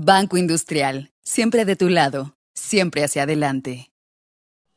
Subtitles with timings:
[0.00, 3.90] Banco Industrial, siempre de tu lado, siempre hacia adelante.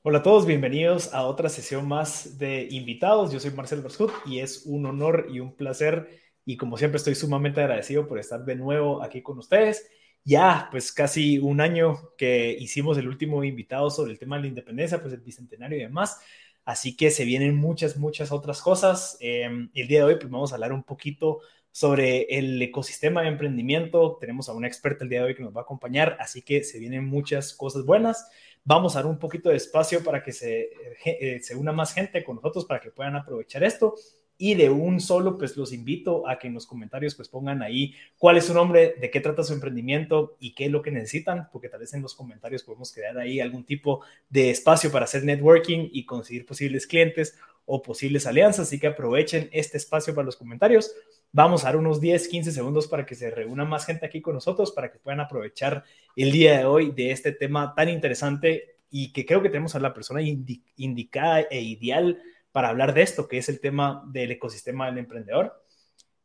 [0.02, 3.32] Hola a todos, bienvenidos a otra sesión más de invitados.
[3.32, 6.10] Yo soy Marcel Bershut y es un honor y un placer
[6.44, 9.88] y como siempre estoy sumamente agradecido por estar de nuevo aquí con ustedes.
[10.24, 14.48] Ya, pues casi un año que hicimos el último invitado sobre el tema de la
[14.48, 16.20] independencia, pues el bicentenario y demás.
[16.66, 19.18] Así que se vienen muchas, muchas otras cosas.
[19.20, 23.30] Em, el día de hoy pues vamos a hablar un poquito sobre el ecosistema de
[23.30, 24.18] emprendimiento.
[24.20, 26.64] Tenemos a una experta el día de hoy que nos va a acompañar, así que
[26.64, 28.30] se vienen muchas cosas buenas.
[28.64, 30.70] Vamos a dar un poquito de espacio para que se,
[31.06, 33.96] eh, se una más gente con nosotros para que puedan aprovechar esto
[34.44, 37.94] y de un solo, pues los invito a que en los comentarios pues pongan ahí
[38.18, 41.48] cuál es su nombre, de qué trata su emprendimiento y qué es lo que necesitan,
[41.52, 45.24] porque tal vez en los comentarios podemos crear ahí algún tipo de espacio para hacer
[45.24, 50.36] networking y conseguir posibles clientes o posibles alianzas, así que aprovechen este espacio para los
[50.36, 50.92] comentarios.
[51.32, 54.34] Vamos a dar unos 10, 15 segundos para que se reúna más gente aquí con
[54.34, 55.84] nosotros, para que puedan aprovechar
[56.16, 59.80] el día de hoy de este tema tan interesante y que creo que tenemos a
[59.80, 64.88] la persona indicada e ideal para hablar de esto, que es el tema del ecosistema
[64.88, 65.64] del emprendedor.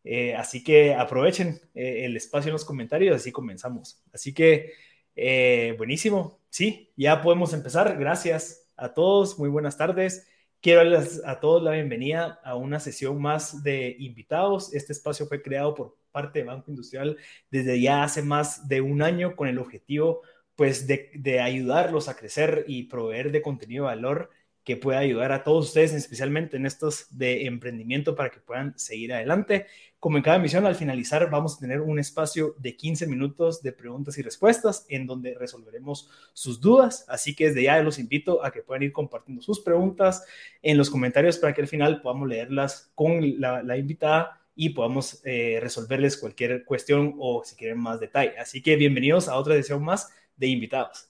[0.03, 4.03] Eh, así que aprovechen eh, el espacio en los comentarios, así comenzamos.
[4.13, 4.73] Así que,
[5.15, 7.97] eh, buenísimo, sí, ya podemos empezar.
[7.99, 10.27] Gracias a todos, muy buenas tardes.
[10.61, 14.75] Quiero darles a todos la bienvenida a una sesión más de invitados.
[14.75, 17.17] Este espacio fue creado por parte de Banco Industrial
[17.51, 20.23] desde ya hace más de un año con el objetivo
[20.57, 24.31] pues de, de ayudarlos a crecer y proveer de contenido de valor
[24.67, 29.13] que pueda ayudar a todos ustedes, especialmente en estos de emprendimiento, para que puedan seguir
[29.15, 29.67] adelante.
[30.01, 33.71] Como en cada emisión, al finalizar vamos a tener un espacio de 15 minutos de
[33.71, 37.05] preguntas y respuestas en donde resolveremos sus dudas.
[37.07, 40.25] Así que desde ya los invito a que puedan ir compartiendo sus preguntas
[40.61, 45.61] en los comentarios para que al final podamos leerlas con la, invitada y podamos eh,
[45.63, 48.37] resolverles cualquier cuestión o si quieren más detalle.
[48.37, 51.09] Así que bienvenidos a otra edición más de invitados.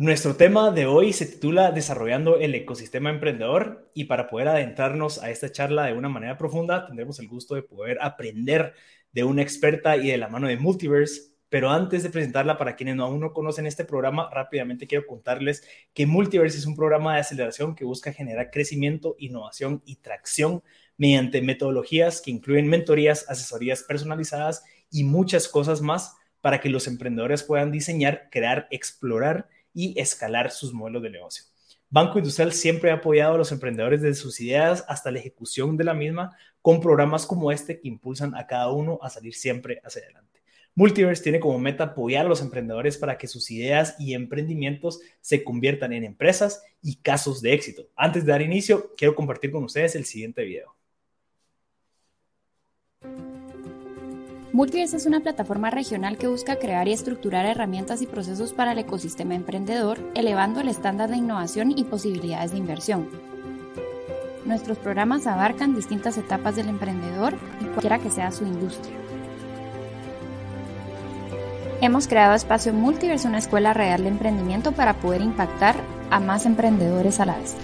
[0.00, 5.30] Nuestro tema de hoy se titula Desarrollando el ecosistema emprendedor y para poder adentrarnos a
[5.30, 8.74] esta charla de una manera profunda tendremos el gusto de poder aprender
[9.10, 11.32] de una experta y de la mano de Multiverse.
[11.48, 16.06] Pero antes de presentarla para quienes aún no conocen este programa, rápidamente quiero contarles que
[16.06, 20.62] Multiverse es un programa de aceleración que busca generar crecimiento, innovación y tracción
[20.96, 27.42] mediante metodologías que incluyen mentorías, asesorías personalizadas y muchas cosas más para que los emprendedores
[27.42, 31.44] puedan diseñar, crear, explorar y escalar sus modelos de negocio.
[31.88, 35.84] Banco Industrial siempre ha apoyado a los emprendedores desde sus ideas hasta la ejecución de
[35.84, 40.02] la misma con programas como este que impulsan a cada uno a salir siempre hacia
[40.02, 40.42] adelante.
[40.74, 45.44] Multiverse tiene como meta apoyar a los emprendedores para que sus ideas y emprendimientos se
[45.44, 47.88] conviertan en empresas y casos de éxito.
[47.94, 50.77] Antes de dar inicio, quiero compartir con ustedes el siguiente video.
[54.52, 58.78] Multiverse es una plataforma regional que busca crear y estructurar herramientas y procesos para el
[58.78, 63.08] ecosistema emprendedor, elevando el estándar de innovación y posibilidades de inversión.
[64.46, 68.96] Nuestros programas abarcan distintas etapas del emprendedor y cualquiera que sea su industria.
[71.82, 75.76] Hemos creado Espacio Multiverse, una escuela real de emprendimiento para poder impactar
[76.10, 77.54] a más emprendedores a la vez.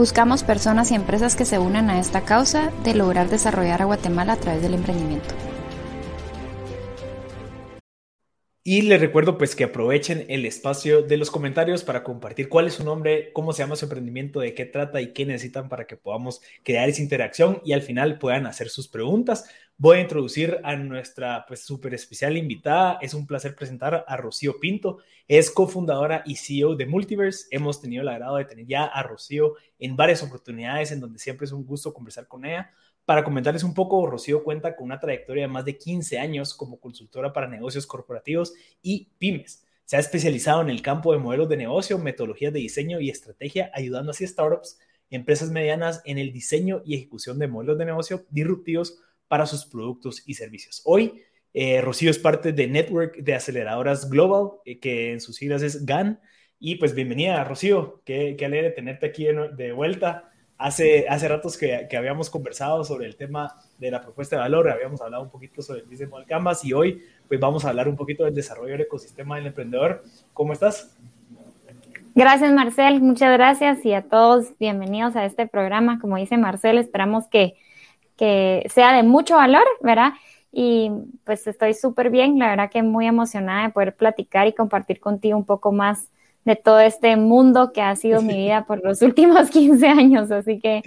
[0.00, 4.32] Buscamos personas y empresas que se unan a esta causa de lograr desarrollar a Guatemala
[4.32, 5.28] a través del emprendimiento.
[8.64, 12.74] Y les recuerdo pues que aprovechen el espacio de los comentarios para compartir cuál es
[12.74, 15.98] su nombre, cómo se llama su emprendimiento, de qué trata y qué necesitan para que
[15.98, 19.50] podamos crear esa interacción y al final puedan hacer sus preguntas.
[19.82, 22.98] Voy a introducir a nuestra pues súper especial invitada.
[23.00, 24.98] Es un placer presentar a Rocío Pinto.
[25.26, 27.46] Es cofundadora y CEO de Multiverse.
[27.50, 31.46] Hemos tenido el agrado de tener ya a Rocío en varias oportunidades en donde siempre
[31.46, 32.70] es un gusto conversar con ella.
[33.06, 36.78] Para comentarles un poco, Rocío cuenta con una trayectoria de más de 15 años como
[36.78, 38.52] consultora para negocios corporativos
[38.82, 39.64] y pymes.
[39.86, 43.70] Se ha especializado en el campo de modelos de negocio, metodologías de diseño y estrategia,
[43.72, 44.78] ayudando así a startups,
[45.08, 48.98] empresas medianas en el diseño y ejecución de modelos de negocio disruptivos
[49.30, 50.82] para sus productos y servicios.
[50.84, 51.22] Hoy,
[51.54, 55.86] eh, Rocío es parte de Network de Aceleradoras Global, eh, que en sus siglas es
[55.86, 56.18] GAN.
[56.58, 58.02] Y pues bienvenida, Rocío.
[58.04, 60.32] Qué, qué alegre tenerte aquí de, vuelta.
[60.58, 64.68] Hace, hace ratos que, que, habíamos conversado sobre el tema de la propuesta de valor,
[64.68, 67.88] habíamos hablado un poquito sobre el diseño del Canvas y hoy pues vamos a hablar
[67.88, 70.02] un poquito del desarrollo del ecosistema del emprendedor.
[70.34, 70.98] ¿Cómo estás?
[72.16, 73.00] Gracias, Marcel.
[73.00, 76.00] Muchas gracias y a todos bienvenidos a este programa.
[76.00, 77.54] Como dice Marcel, esperamos que
[78.20, 80.12] que sea de mucho valor, ¿verdad?
[80.52, 80.90] Y
[81.24, 85.38] pues estoy súper bien, la verdad que muy emocionada de poder platicar y compartir contigo
[85.38, 86.10] un poco más
[86.44, 90.30] de todo este mundo que ha sido mi vida por los últimos 15 años.
[90.30, 90.82] Así que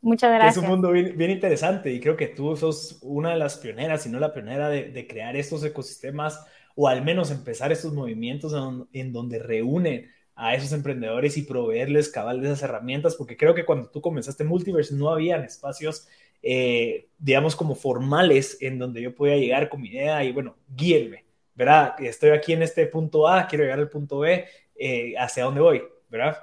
[0.00, 0.56] muchas gracias.
[0.56, 4.08] Es un mundo bien, interesante y creo que tú sos una de las pioneras, si
[4.08, 6.42] no la pionera, de, crear estos ecosistemas
[6.74, 8.54] o al menos empezar estos movimientos
[8.94, 13.64] en, donde reúnen a esos emprendedores y proveerles cabal de esas herramientas, porque creo que
[13.64, 16.06] cuando tú comenzaste Multiverse no habían espacios,
[16.44, 21.24] eh, digamos, como formales en donde yo podía llegar con mi idea y, bueno, guíenme,
[21.56, 21.96] ¿verdad?
[21.98, 24.44] Estoy aquí en este punto A, quiero llegar al punto B,
[24.76, 25.82] eh, ¿hacia dónde voy?
[26.08, 26.38] ¿Verdad?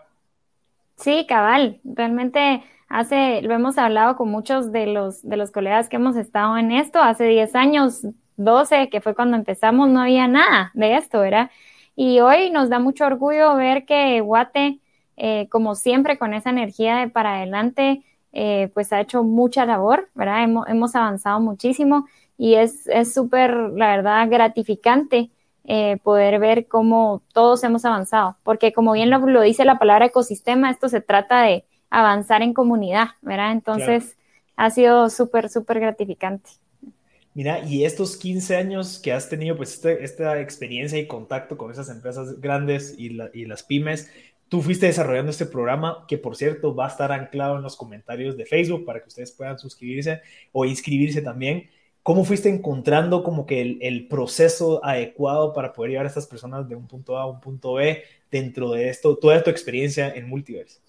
[0.98, 5.96] Sí, cabal, realmente hace, lo hemos hablado con muchos de los, de los colegas que
[5.96, 8.02] hemos estado en esto, hace 10 años,
[8.36, 11.50] 12, que fue cuando empezamos, no había nada de esto, ¿verdad?
[11.96, 14.80] Y hoy nos da mucho orgullo ver que Guate,
[15.18, 18.04] eh, como siempre, con esa energía de para adelante,
[18.34, 20.44] eh, pues ha hecho mucha labor, ¿verdad?
[20.68, 22.06] Hemos, avanzado muchísimo
[22.38, 25.32] y es súper, la verdad, gratificante
[25.68, 30.70] eh, poder ver cómo todos hemos avanzado, porque como bien lo, dice la palabra ecosistema,
[30.70, 33.52] esto se trata de avanzar en comunidad, ¿verdad?
[33.52, 34.16] Entonces
[34.58, 36.52] ha sido súper, súper gratificante.
[37.36, 41.70] Mira, y estos 15 años que has tenido, pues este, esta experiencia y contacto con
[41.70, 44.10] esas empresas grandes y, las pymes,
[44.48, 48.38] tú fuiste desarrollando este programa que, por cierto, va a estar anclado en los comentarios
[48.38, 50.22] de Facebook para que ustedes puedan suscribirse
[50.54, 51.70] o inscribirse también.
[52.04, 56.78] ¿Cómo fuiste encontrando como que el, proceso adecuado para poder llevar a estas personas de
[56.78, 60.80] un punto A a un punto B dentro de esto, toda tu experiencia en Multiverse?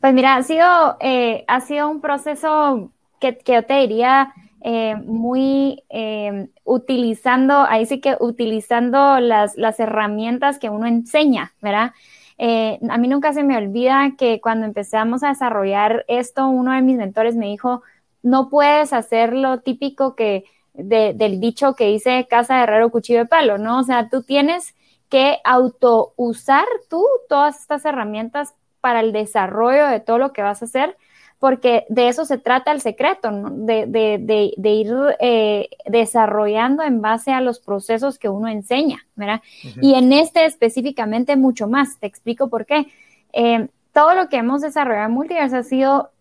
[0.00, 4.32] Pues mira, ha sido, eh, ha sido un proceso que, que yo te diría
[4.66, 11.92] eh, muy eh, utilizando, ahí sí que utilizando las, las herramientas que uno enseña, ¿verdad?
[12.38, 16.80] Eh, a mí nunca se me olvida que cuando empezamos a desarrollar esto, uno de
[16.80, 17.82] mis mentores me dijo,
[18.22, 23.26] no puedes hacer lo típico que del dicho que dice casa de herrero cuchillo de
[23.26, 23.80] palo, ¿no?
[23.80, 24.74] O sea, tú tienes
[25.10, 30.62] que auto usar tú todas estas herramientas para el desarrollo de todo lo que vas
[30.62, 30.96] a hacer
[31.44, 37.60] porque de eso se trata el secreto, de, ir eh, desarrollando en base a los
[37.60, 39.42] procesos que uno enseña, ¿verdad?
[39.82, 42.86] Y en este específicamente mucho más, te explico por qué.
[43.34, 46.12] Eh, todo lo que hemos desarrollado en Multiverse ha sido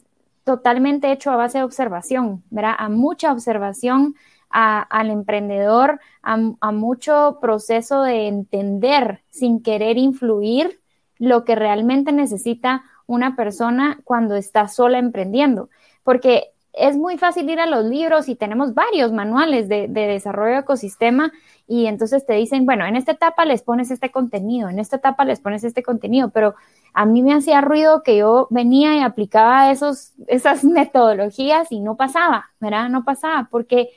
[0.43, 2.75] totalmente hecho a base de observación, ¿verdad?
[2.77, 4.15] A mucha observación
[4.49, 10.81] al emprendedor, a, a mucho proceso de entender sin querer influir
[11.17, 15.69] lo que realmente necesita una persona cuando está sola emprendiendo,
[16.03, 20.59] porque es muy fácil ir a los libros y tenemos varios manuales de, desarrollo de
[20.61, 21.31] ecosistema
[21.67, 25.23] y entonces te dicen, bueno, en esta etapa les pones este contenido, en esta etapa
[25.23, 26.55] les pones este contenido, pero
[26.93, 31.95] a mí me hacía ruido que yo venía y aplicaba esos, esas metodologías y no
[31.95, 32.89] pasaba, ¿verdad?
[32.89, 33.89] No pasaba porque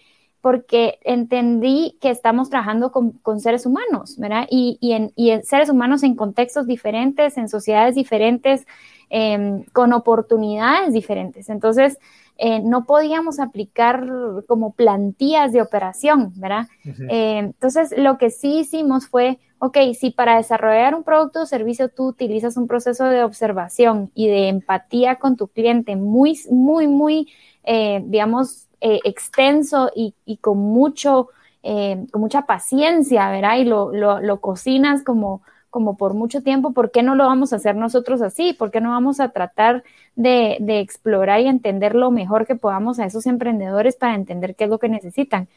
[0.43, 4.47] porque entendí que estamos trabajando con, seres humanos, ¿verdad?
[4.49, 8.65] Y, en, y en seres humanos en contextos diferentes, en sociedades diferentes,
[9.09, 11.49] Em, con oportunidades diferentes.
[11.49, 11.97] Entonces,
[12.39, 14.05] eh, no podíamos aplicar
[14.49, 16.67] como plantillas de operación, ¿verdad?
[17.09, 21.89] Eh, entonces, lo que sí hicimos fue, ok, si para desarrollar un producto o servicio
[21.89, 27.29] tú utilizas un proceso de observación y de empatía con tu cliente muy, muy, muy,
[27.63, 31.29] eh, digamos, extenso y, con mucho,
[31.63, 33.57] con mucha paciencia, ¿verdad?
[33.59, 37.57] Y lo, lo cocinas como como por mucho tiempo, ¿por qué no lo vamos a
[37.57, 38.53] hacer nosotros así?
[38.53, 43.07] ¿Por qué no vamos a tratar de, explorar y entender lo mejor que podamos a
[43.07, 45.49] esos emprendedores para entender qué es lo que necesitan?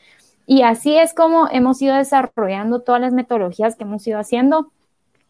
[0.46, 4.72] Y así es como hemos ido desarrollando todas las metodologías que hemos ido haciendo,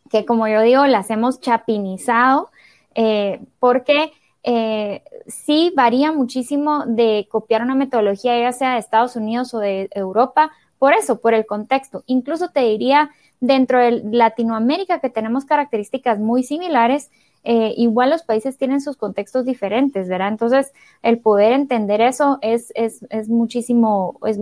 [0.09, 2.49] que como yo digo, las hemos chapinizado,
[2.95, 4.11] eh, porque
[4.43, 9.89] eh, sí varía muchísimo de copiar una metodología, ya sea de Estados Unidos o de
[9.93, 12.03] Europa, por eso, por el contexto.
[12.07, 17.09] Incluso te diría Dentro de Latinoamérica, que tenemos características muy similares,
[17.45, 20.27] eh, igual los países tienen sus contextos diferentes, ¿verdad?
[20.27, 24.37] Entonces, el poder entender eso es, es, es muchísimo, es,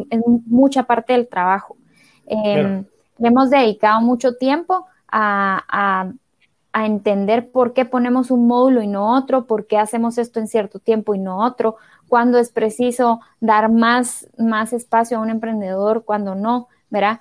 [0.47, 1.77] mucha parte del trabajo.
[2.25, 2.83] Eh,
[3.19, 6.11] Le hemos dedicado mucho tiempo a, a,
[6.73, 10.47] a, entender por qué ponemos un módulo y no otro, por qué hacemos esto en
[10.47, 11.75] cierto tiempo y no otro,
[12.07, 17.19] cuándo es preciso dar más, más espacio a un emprendedor, cuándo no, ¿verdad?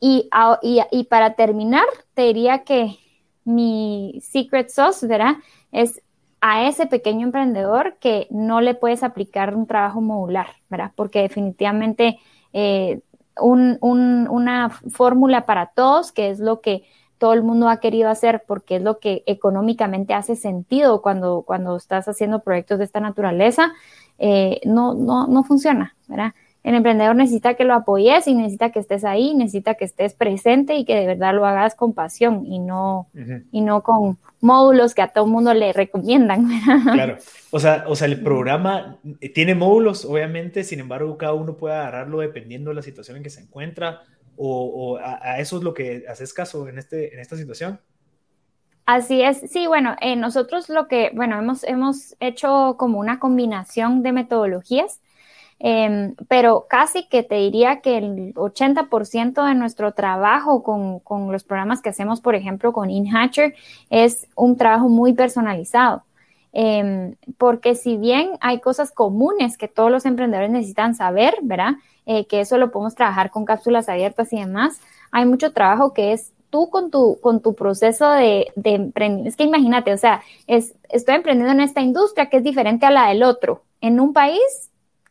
[0.00, 0.30] Y,
[0.62, 2.96] y, para terminar, te diría que
[3.44, 5.36] mi secret sauce, ¿verdad?
[5.72, 6.02] Es
[6.40, 10.92] a ese pequeño emprendedor que no le puedes aplicar un trabajo modular, ¿verdad?
[10.94, 12.20] Porque definitivamente
[12.52, 13.00] eh,
[13.40, 16.84] una fórmula para todos, que es lo que
[17.18, 21.76] todo el mundo ha querido hacer porque es lo que económicamente hace sentido cuando, cuando
[21.76, 23.72] estás haciendo proyectos de esta naturaleza,
[24.18, 26.32] eh, no, no, no funciona, ¿verdad?
[26.64, 30.74] El emprendedor necesita que lo apoyes y necesita que estés ahí, necesita que estés presente
[30.74, 33.08] y que de verdad lo hagas con pasión y no,
[33.52, 36.46] y no con módulos que a todo el mundo le recomiendan.
[36.92, 37.16] Claro,
[37.50, 38.98] o sea, o sea, el programa
[39.34, 43.30] tiene módulos, obviamente, sin embargo, cada uno puede agarrarlo dependiendo de la situación en que
[43.30, 44.02] se encuentra
[44.36, 47.80] o, a, eso es lo que haces caso en, este, en esta situación.
[48.88, 54.02] Así es, sí, bueno, eh, nosotros lo que, bueno, hemos, hemos hecho como una combinación
[54.02, 55.02] de metodologías.
[55.58, 61.44] Em, pero casi que te diría que el 80% de nuestro trabajo con, con, los
[61.44, 63.54] programas que hacemos, por ejemplo, con InHatcher,
[63.90, 66.04] es un trabajo muy personalizado.
[66.54, 71.74] Em, porque si bien hay cosas comunes que todos los emprendedores necesitan saber, ¿verdad?
[72.06, 74.80] Eh, que eso lo podemos trabajar con cápsulas abiertas y demás,
[75.10, 79.28] hay mucho trabajo que es tú con tu, con tu proceso de, de emprendimiento.
[79.28, 82.90] Es que imagínate, o sea, es, estoy emprendiendo en esta industria que es diferente a
[82.90, 83.64] la del otro.
[83.80, 84.70] En un país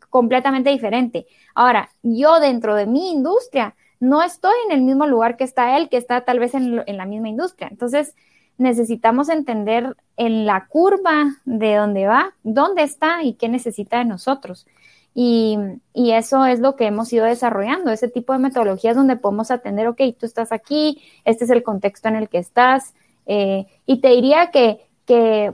[0.09, 1.27] completamente diferente.
[1.55, 5.89] Ahora, yo dentro de mi industria no estoy en el mismo lugar que está él,
[5.89, 7.67] que está tal vez en, la misma industria.
[7.69, 8.15] Entonces,
[8.57, 14.67] necesitamos entender en la curva de dónde va, dónde está y qué necesita de nosotros.
[15.13, 15.57] Y,
[15.95, 20.01] eso es lo que hemos ido desarrollando, ese tipo de metodologías donde podemos atender, ok,
[20.17, 22.93] tú estás aquí, este es el contexto en el que estás.
[23.25, 25.53] Eh, y te diría que, que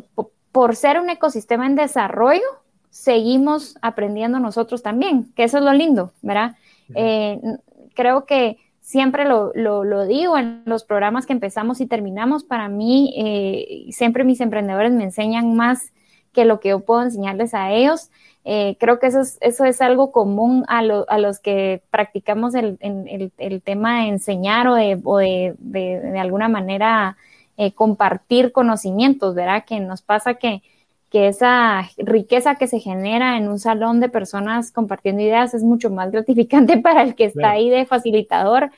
[0.52, 2.44] por ser un ecosistema en desarrollo,
[2.90, 6.56] seguimos aprendiendo nosotros también, que eso es lo lindo, ¿verdad?
[6.94, 7.42] Eh,
[7.96, 9.52] creo que siempre lo,
[10.06, 15.06] digo en los programas que empezamos y terminamos, para mí eh, siempre mis emprendedores me
[15.06, 15.92] enseñan más
[16.34, 18.12] que lo que yo puedo enseñarles a ellos.
[18.46, 22.78] Eh, creo que eso es, eso es algo común a, los que practicamos el,
[23.64, 27.18] tema de enseñar o de, de, alguna manera
[27.76, 29.64] compartir conocimientos, ¿verdad?
[29.66, 30.62] Que nos pasa que
[31.14, 35.92] que esa riqueza que se genera en un salón de personas compartiendo ideas es mucho
[35.92, 38.72] más gratificante para el que está ahí de facilitador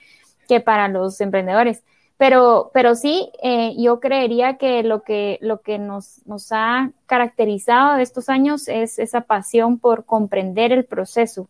[0.50, 1.82] que para los emprendedores.
[2.18, 7.98] Pero, pero sí, eh, yo creería que lo que, lo que nos, nos ha caracterizado
[7.98, 11.50] de estos años es esa pasión por comprender el proceso.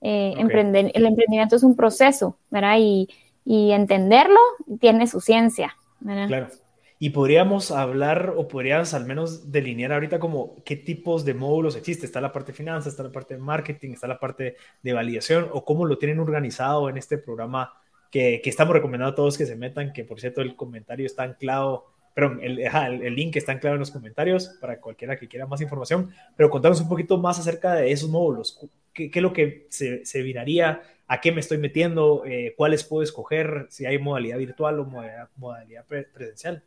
[0.00, 2.76] Eh, emprender, el emprendimiento es un proceso, ¿verdad?
[2.78, 3.08] Y,
[3.44, 4.38] y entenderlo
[4.80, 6.28] tiene su ciencia, ¿verdad?
[6.28, 6.48] Claro.
[7.00, 12.06] Y podríamos hablar o podrías al menos delinear ahorita como qué tipos de módulos existe.
[12.06, 15.48] Está la parte de finanzas, está la parte de marketing, está la parte de validación
[15.52, 17.72] o cómo lo tienen organizado en este programa
[18.10, 21.24] que, que estamos recomendando a todos que se metan, que por cierto el comentario está
[21.24, 25.60] anclado, perdón, el, el, link está anclado en los comentarios para cualquiera que quiera más
[25.60, 28.58] información, pero contanos un poquito más acerca de esos módulos.
[28.92, 30.82] ¿Qué, qué es lo que se, se viraría?
[31.06, 32.22] ¿A qué me estoy metiendo?
[32.26, 33.66] Eh, ¿Cuáles puedo escoger?
[33.70, 36.62] Si hay modalidad virtual o modalidad, modalidad presencial.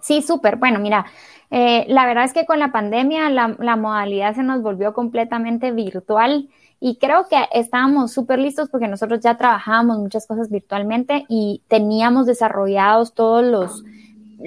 [0.00, 0.56] Sí, súper.
[0.56, 1.06] Bueno, mira,
[1.50, 6.48] eh, la verdad es que con la pandemia la, modalidad se nos volvió completamente virtual
[6.80, 12.24] y creo que estábamos súper listos porque nosotros ya trabajábamos muchas cosas virtualmente y teníamos
[12.24, 13.84] desarrollados todos los,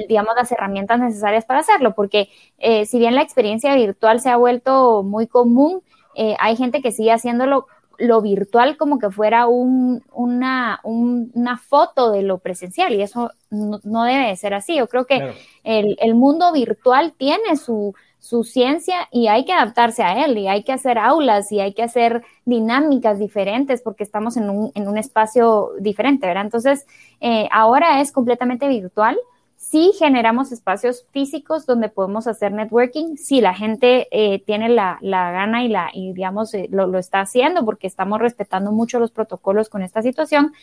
[0.10, 4.38] digamos, las herramientas necesarias para hacerlo, porque eh, si bien la experiencia virtual se ha
[4.38, 5.84] vuelto muy común,
[6.16, 7.68] eh, hay gente que sigue haciéndolo
[8.00, 14.04] lo virtual como que fuera un, una, una, foto de lo presencial y eso no,
[14.04, 14.76] debe de ser así.
[14.76, 20.24] Yo creo que el, mundo virtual tiene su, su ciencia y hay que adaptarse a
[20.24, 24.50] él y hay que hacer aulas y hay que hacer dinámicas diferentes porque estamos en
[24.50, 26.46] un, en un espacio diferente, ¿verdad?
[26.46, 26.88] Entonces,
[27.20, 29.18] eh, ahora es completamente virtual
[29.64, 35.64] sí generamos espacios físicos donde podemos hacer networking, si la gente eh, tiene la, gana
[35.64, 39.82] y, la, y digamos, eh, lo, está haciendo porque estamos respetando mucho los protocolos con
[39.82, 40.54] esta situación.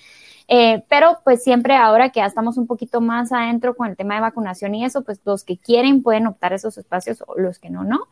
[0.52, 4.16] Eh, pero pues siempre ahora que ya estamos un poquito más adentro con el tema
[4.16, 7.71] de vacunación y eso, pues los que quieren pueden optar esos espacios o los que
[7.71, 8.09] no, no.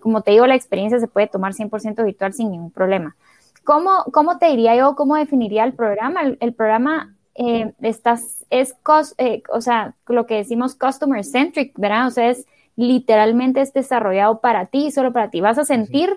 [0.00, 3.16] como te digo, la experiencia se puede tomar 100% virtual sin ningún problema.
[3.64, 6.22] ¿Cómo, ¿Cómo te diría yo, cómo definiría el programa?
[6.40, 8.74] el programa eh, estás, es,
[9.18, 12.08] eh, o sea, lo que decimos customer centric, ¿verdad?
[12.08, 15.40] O sea, es literalmente es desarrollado para ti, solo para ti.
[15.40, 16.10] Vas a sentir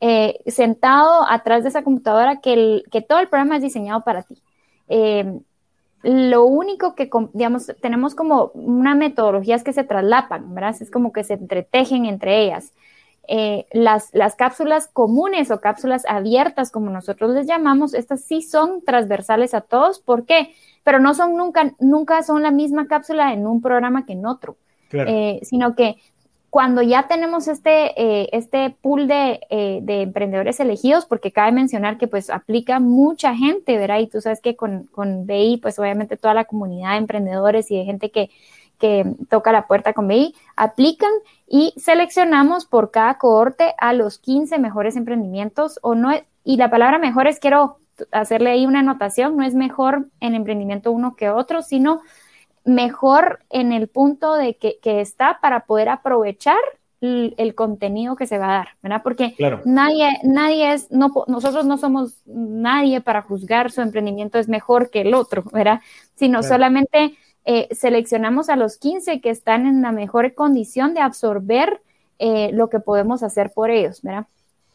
[0.00, 4.22] eh, sentado atrás de esa computadora que, el, que todo el programa es diseñado para
[4.22, 4.40] ti.
[6.02, 10.74] Lo único que, digamos, tenemos como una metodología es que se traslapan, ¿verdad?
[10.80, 12.72] Es como que se entretejen entre ellas.
[13.28, 18.82] Eh, las, las, cápsulas comunes o cápsulas abiertas, como nosotros les llamamos, estas sí son
[18.84, 20.00] transversales a todos.
[20.00, 20.54] ¿Por qué?
[20.82, 24.56] Pero no son nunca, nunca son la misma cápsula en un programa que en otro,
[24.90, 25.96] eh, sino que
[26.52, 29.40] cuando ya tenemos este, eh, este pool de,
[29.82, 34.00] de, emprendedores elegidos, porque cabe mencionar que pues aplica mucha gente, ¿verdad?
[34.00, 37.78] Y tú sabes que con, con BI, pues obviamente toda la comunidad de emprendedores y
[37.78, 38.28] de gente que
[38.78, 41.12] que toca la puerta con BI, aplican
[41.46, 46.10] y seleccionamos por cada cohorte a los 15 mejores emprendimientos o no,
[46.42, 47.78] y la palabra mejores quiero
[48.10, 52.00] hacerle ahí una anotación, no es mejor en emprendimiento uno que otro, sino
[52.64, 56.58] mejor en el punto de que, está para poder aprovechar
[57.00, 59.02] el, contenido que se va a dar, ¿verdad?
[59.02, 64.90] Porque nadie, nadie es, no, nosotros no somos nadie para juzgar su emprendimiento es mejor
[64.90, 65.80] que el otro, ¿verdad?
[66.14, 71.82] Sino solamente eh, seleccionamos a los 15 que están en la mejor condición de absorber
[72.20, 74.26] eh, lo que podemos hacer por ellos, ¿verdad?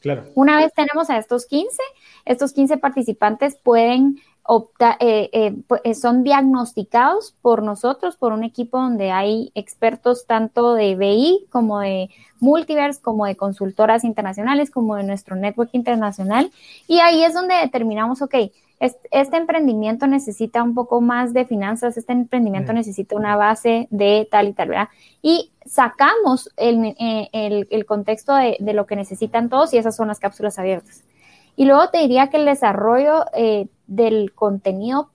[0.01, 0.25] Claro.
[0.35, 1.81] Una vez tenemos a estos 15,
[2.25, 4.19] estos 15 participantes pueden
[5.01, 10.73] eh, eh, pues, eh, son diagnosticados por nosotros, por un equipo donde hay expertos tanto
[10.73, 16.51] de BI como de multiverse, como de consultoras internacionales, como de nuestro network internacional.
[16.87, 18.35] Y ahí es donde determinamos, ok,
[18.79, 24.47] este, emprendimiento necesita un poco más de finanzas, este emprendimiento necesita una base de tal
[24.47, 24.89] y tal, ¿verdad?
[25.21, 26.95] Y sacamos el,
[27.33, 31.03] el, contexto de, de, lo que necesitan todos y esas son las cápsulas abiertas.
[31.57, 35.09] Y luego te diría que el desarrollo eh, del contenido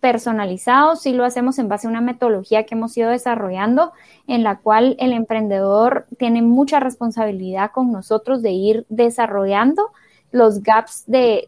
[0.00, 3.92] personalizado sí lo hacemos en base a una metodología que hemos ido desarrollando,
[4.26, 9.92] en la cual el emprendedor tiene mucha responsabilidad con nosotros de ir desarrollando
[10.30, 11.46] los gaps de,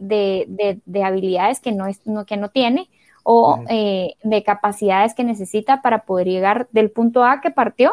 [1.03, 2.89] habilidades que no, es, que no tiene
[3.25, 7.93] o eh, de capacidades que necesita para poder llegar del punto A que partió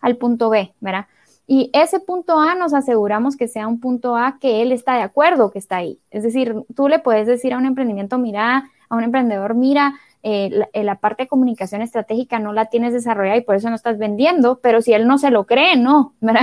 [0.00, 1.06] al punto B, ¿verdad?
[1.54, 5.02] Y ese punto A nos aseguramos que sea un punto A que él está de
[5.02, 6.00] acuerdo que está ahí.
[6.10, 10.64] Es decir, tú le puedes decir a un emprendimiento, mira, a un emprendedor, mira, eh,
[10.72, 13.98] eh, la, parte de comunicación estratégica no la tienes desarrollada y por eso no estás
[13.98, 16.40] vendiendo, pero si él no se lo cree, no, ¿verdad?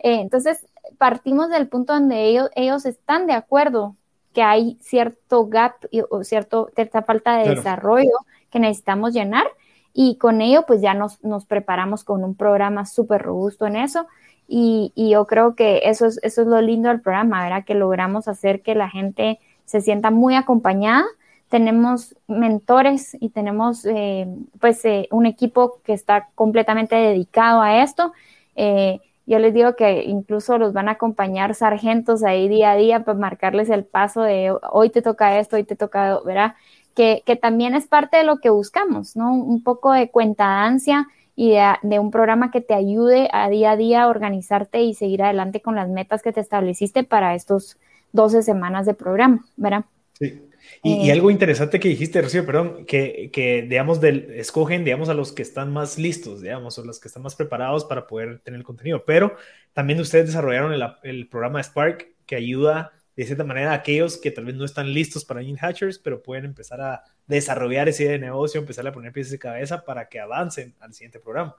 [0.00, 0.66] Eh, entonces,
[0.98, 3.94] partimos del punto donde ellos, ellos están de acuerdo
[4.32, 5.74] que hay cierto gap
[6.10, 8.18] o cierto, cierta falta de desarrollo
[8.50, 9.46] que necesitamos llenar
[9.92, 14.08] y con ello pues ya nos, nos preparamos con un programa súper robusto en eso
[14.54, 17.64] y, yo creo que eso es, eso es lo lindo del programa, ¿verdad?
[17.64, 21.04] Que logramos hacer que la gente se sienta muy acompañada.
[21.48, 24.26] Tenemos mentores y tenemos eh,
[24.60, 28.12] pues eh, un equipo que está completamente dedicado a esto.
[28.54, 33.04] Eh, yo les digo que incluso los van a acompañar sargentos ahí día a día
[33.04, 36.56] para marcarles el paso de hoy te toca esto, hoy te toca, ¿verdad?
[36.94, 39.32] Que, que también es parte de lo que buscamos, ¿no?
[39.32, 44.02] Un poco de cuentadancia y de, un programa que te ayude a día a día
[44.02, 47.78] a organizarte y seguir adelante con las metas que te estableciste para estos
[48.12, 49.84] 12 semanas de programa, ¿verdad?
[50.12, 50.42] Sí.
[50.82, 55.14] Y, eh, algo interesante que dijiste, Rocío, perdón, que, que, digamos, del, escogen, digamos, a
[55.14, 58.58] los que están más listos, digamos, o los que están más preparados para poder tener
[58.58, 59.36] el contenido, pero
[59.72, 64.44] también ustedes desarrollaron el, el programa Spark que ayuda de cierta manera aquellos que tal
[64.44, 68.18] vez no están listos para In Hatchers, pero pueden empezar a desarrollar ese idea de
[68.18, 71.56] negocio, empezar a poner piezas de cabeza para que avancen al siguiente programa.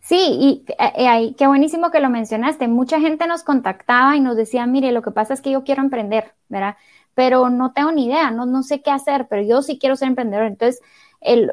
[0.00, 2.66] Sí, y eh, eh, qué buenísimo que lo mencionaste.
[2.68, 5.82] Mucha gente nos contactaba y nos decía, mire, lo que pasa es que yo quiero
[5.82, 6.76] emprender, ¿verdad?
[7.14, 10.08] Pero no tengo ni idea, no, no sé qué hacer, pero yo sí quiero ser
[10.08, 10.46] emprendedor.
[10.46, 10.80] Entonces,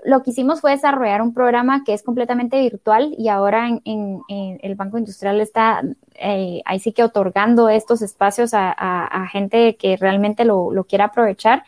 [0.06, 4.98] lo que hicimos fue desarrollar un programa que es completamente virtual y ahora el Banco
[4.98, 5.82] Industrial está
[6.16, 11.64] eh, ahí sí que otorgando estos espacios a, gente que realmente lo, quiera aprovechar.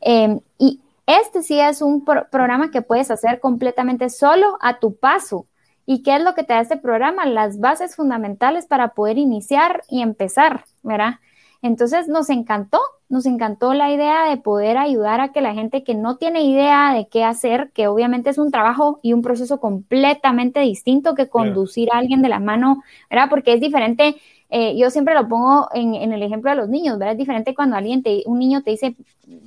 [0.00, 5.46] Em, y este sí es un programa que puedes hacer completamente solo a tu paso.
[5.86, 7.24] ¿Y qué es lo que te da este programa?
[7.24, 11.14] Las bases fundamentales para poder iniciar y empezar, ¿verdad?
[11.62, 15.94] Entonces nos encantó, nos encantó la idea de poder ayudar a que la gente que
[15.94, 20.60] no tiene idea de qué hacer, que obviamente es un trabajo y un proceso completamente
[20.60, 23.28] distinto que conducir a alguien de la mano, ¿verdad?
[23.30, 24.16] Porque es diferente,
[24.50, 27.12] eh, yo siempre lo pongo en, en, el ejemplo de los niños, ¿verdad?
[27.12, 28.96] Es diferente cuando alguien te, un niño te dice,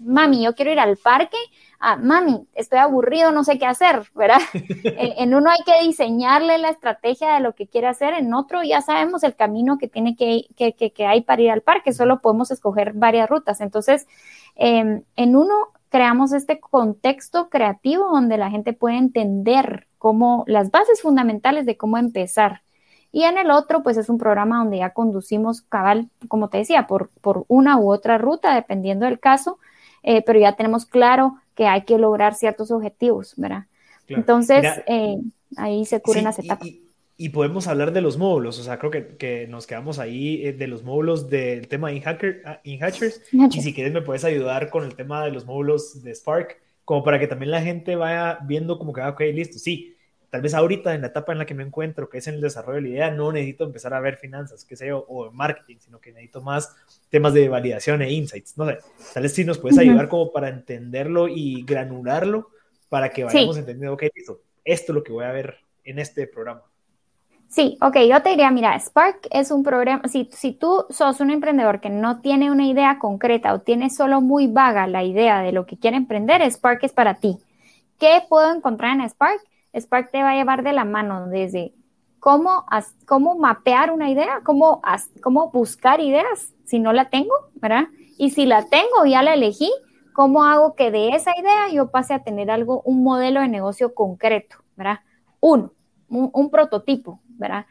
[0.04, 1.38] mami, yo quiero ir al parque,
[1.80, 4.40] ah, mami, estoy aburrido, no sé qué hacer, ¿verdad?
[4.84, 8.82] en, uno hay que diseñarle la estrategia de lo que quiere hacer, en otro ya
[8.82, 12.52] sabemos el camino que tiene que, que, que, hay para ir al parque, solo podemos
[12.52, 13.60] escoger varias rutas.
[13.60, 14.08] Entonces,
[14.56, 21.02] em, en uno creamos este contexto creativo donde la gente puede entender cómo las bases
[21.02, 22.62] fundamentales de cómo empezar.
[23.12, 26.88] Y en el otro, pues es un programa donde ya conducimos cabal, como te decía,
[26.88, 29.60] por, por una u otra ruta, dependiendo del caso,
[30.04, 33.66] eh, pero ya tenemos claro que hay que lograr ciertos objetivos, ¿verdad?
[34.08, 35.18] Entonces, eh,
[35.58, 36.68] ahí se cubren las etapas.
[37.18, 40.54] Y, podemos hablar de los módulos, o sea, creo que, que nos quedamos ahí eh,
[40.54, 44.86] de los módulos del tema de InHackers, ah, y si quieres me puedes ayudar con
[44.86, 48.80] el tema de los módulos de Spark, como para que también la gente vaya viendo
[48.80, 49.96] como que, ah, ok, listo, sí,
[50.32, 52.42] tal vez ahorita en la etapa en la que me encuentro, que es en el
[52.42, 55.76] desarrollo de la idea, no necesito empezar a ver finanzas, qué sé yo, o marketing,
[55.80, 56.74] sino que necesito más
[57.10, 58.58] temas de validación e insights.
[58.58, 58.80] No sé,
[59.14, 62.50] tal vez sí nos puedes ayudar como para entenderlo y granularlo
[62.88, 66.26] para que vayamos entendiendo, ok, listo, esto es lo que voy a ver en este
[66.28, 66.64] programa.
[67.50, 71.30] Sí, ok, yo te diría, mira, Spark es un programa, si, si tú sos un
[71.32, 75.52] emprendedor que no tiene una idea concreta o tiene solo muy vaga la idea de
[75.52, 77.38] lo que quiere emprender, Spark es para ti.
[78.00, 79.42] ¿Qué puedo encontrar en Spark?
[79.78, 81.74] Spark te va a llevar de la mano desde
[82.20, 82.66] cómo,
[83.06, 84.82] cómo mapear una idea, cómo,
[85.22, 87.86] cómo buscar ideas si no la tengo, ¿verdad?
[88.18, 89.72] Y si la tengo, ya la elegí,
[90.14, 93.94] ¿cómo hago que de esa idea yo pase a tener algo, un modelo de negocio
[93.94, 95.00] concreto, ¿verdad?
[95.40, 95.74] Uno,
[96.10, 97.66] un prototipo, ¿verdad?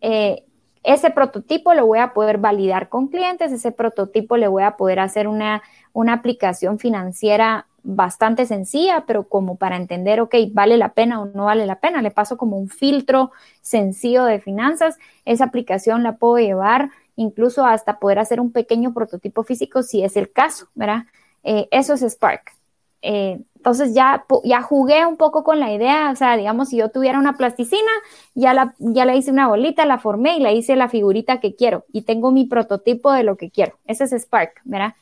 [0.00, 0.44] Eh,
[0.86, 5.00] ese prototipo lo voy a poder validar con clientes, ese prototipo le voy a poder
[5.00, 11.20] hacer una, una aplicación financiera bastante sencilla, pero como para entender, ok, vale la pena
[11.20, 16.02] o no vale la pena, le paso como un filtro sencillo de finanzas, esa aplicación
[16.02, 20.68] la puedo llevar incluso hasta poder hacer un pequeño prototipo físico si es el caso,
[20.74, 21.04] ¿verdad?
[21.44, 22.52] Eh, eso es Spark.
[23.02, 26.90] Eh, entonces ya, ya jugué un poco con la idea, o sea, digamos, si yo
[26.90, 27.90] tuviera una plasticina,
[28.34, 31.54] ya la, ya la hice una bolita, la formé y la hice la figurita que
[31.54, 33.78] quiero y tengo mi prototipo de lo que quiero.
[33.86, 34.94] Ese es Spark, ¿verdad?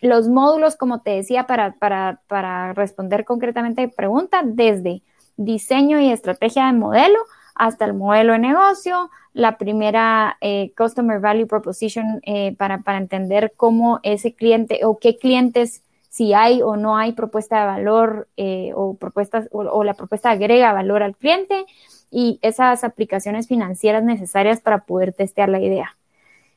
[0.00, 5.02] Los módulos, como te decía, para, para, para responder concretamente a pregunta, desde
[5.36, 7.18] diseño y estrategia de modelo
[7.54, 13.52] hasta el modelo de negocio, la primera eh, Customer Value Proposition eh, para, para entender
[13.56, 18.70] cómo ese cliente o qué clientes si hay o no hay propuesta de valor eh,
[18.76, 21.66] o, propuestas, o, la propuesta agrega valor al cliente
[22.08, 25.96] y esas aplicaciones financieras necesarias para poder testear la idea.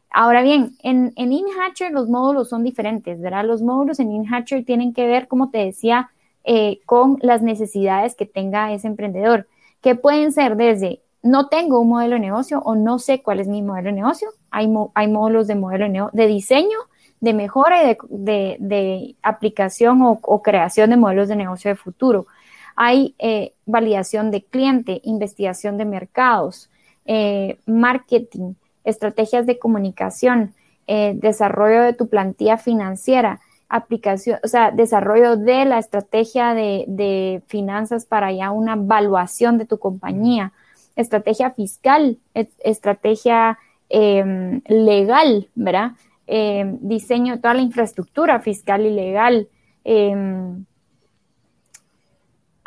[0.09, 3.45] Ahora bien, en, en InHatcher los módulos son diferentes, ¿verdad?
[3.45, 6.09] Los módulos en InHatcher tienen que ver, como te decía,
[6.43, 9.47] eh, con las necesidades que tenga ese emprendedor,
[9.81, 13.47] que pueden ser desde no tengo un modelo de negocio o no sé cuál es
[13.47, 14.29] mi modelo de negocio.
[14.49, 16.77] Hay, módulos de modelo de, de diseño
[17.19, 22.27] de mejora y de, aplicación o, creación de modelos de negocio de futuro.
[22.75, 26.69] Hay eh, validación de cliente, investigación de mercados,
[27.05, 28.53] eh, marketing,
[28.87, 30.53] estrategias de comunicación,
[30.87, 37.41] eh, desarrollo de tu plantilla financiera, aplicación, o sea, desarrollo de la estrategia de, de
[37.47, 40.53] finanzas para ya una evaluación de tu compañía,
[40.95, 45.91] estrategia fiscal, estrategia em, legal, ¿verdad?
[46.27, 49.47] eh, diseño, toda la infraestructura fiscal y legal.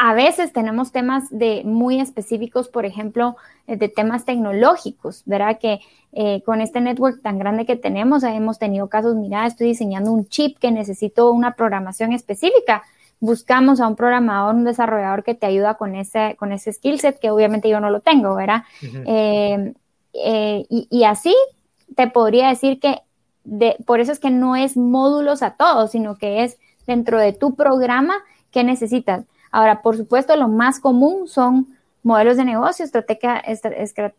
[0.03, 3.37] A veces tenemos temas de muy específicos, por ejemplo,
[3.67, 5.59] eh, de temas tecnológicos, ¿verdad?
[5.59, 5.81] Que
[6.15, 10.27] eh, con este network tan grande que tenemos, hemos tenido casos, mira, estoy diseñando un
[10.27, 12.83] chip que necesito una programación específica.
[13.21, 17.19] Buscamos a un programador, un desarrollador que te ayuda con ese, con ese skill set,
[17.19, 18.63] que obviamente yo no lo tengo, ¿verdad?
[18.83, 19.75] Eh,
[20.15, 21.37] y, y así
[21.95, 23.03] te podría decir que
[23.85, 27.55] por eso es que no es módulos a todos, sino que es dentro de tu
[27.55, 28.15] programa
[28.51, 29.27] que necesitas.
[29.51, 31.67] Ahora, por supuesto, lo más común son
[32.03, 33.43] modelos de negocio, estrategia,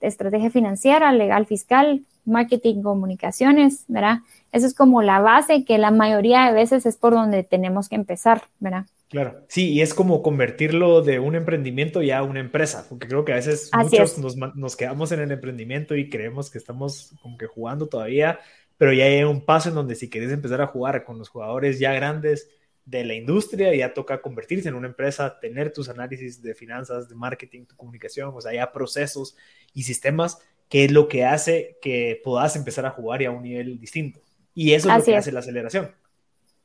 [0.02, 4.20] estrategia financiera, legal fiscal, marketing, comunicaciones, ¿verdad?
[4.52, 7.96] Eso es como la base que la mayoría de veces es por donde tenemos que
[7.96, 8.86] empezar, ¿verdad?
[9.10, 13.26] Claro, sí, y es como convertirlo de un emprendimiento ya a una empresa, porque creo
[13.26, 17.38] que a veces muchos nos, nos, quedamos en el emprendimiento y creemos que estamos como
[17.38, 18.40] que jugando todavía
[18.82, 21.78] pero ya hay un paso en donde si quieres empezar a jugar con los jugadores
[21.78, 22.50] ya grandes
[22.86, 27.16] de la industria, ya toca convertirse en una empresa, tener tus análisis de finanzas, de
[27.16, 29.36] marketing, tu comunicación, o sea, ya procesos
[29.74, 30.40] y sistemas,
[30.70, 34.22] que es lo que hace que puedas empezar a jugar ya a un nivel distinto.
[34.54, 35.92] Y eso es lo que hace la aceleración.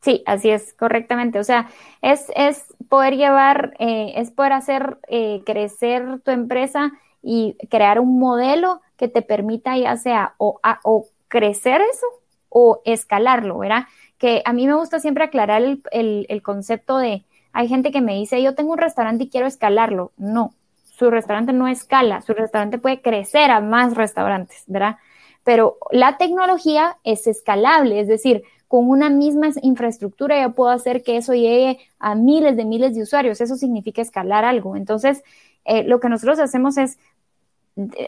[0.02, 1.38] Sí, así es, correctamente.
[1.38, 1.68] O sea,
[2.02, 8.18] es, es poder llevar, eh, es poder hacer eh, crecer tu empresa y crear un
[8.18, 12.06] modelo que te permita ya sea o, o crecer eso
[12.48, 13.86] o escalarlo, ¿verdad?
[14.18, 18.42] Que a mí me gusta siempre aclarar el, concepto de, hay gente que me dice,
[18.42, 20.12] yo tengo un restaurante y quiero escalarlo.
[20.16, 24.96] No, su restaurante no escala, su restaurante puede crecer a más restaurantes, ¿verdad?
[25.44, 31.16] Pero la tecnología es escalable, es decir, con una misma infraestructura yo puedo hacer que
[31.16, 33.40] eso llegue a miles de miles de usuarios.
[33.40, 34.76] Eso significa escalar algo.
[34.76, 35.22] Entonces,
[35.64, 36.98] eh, lo que nosotros hacemos es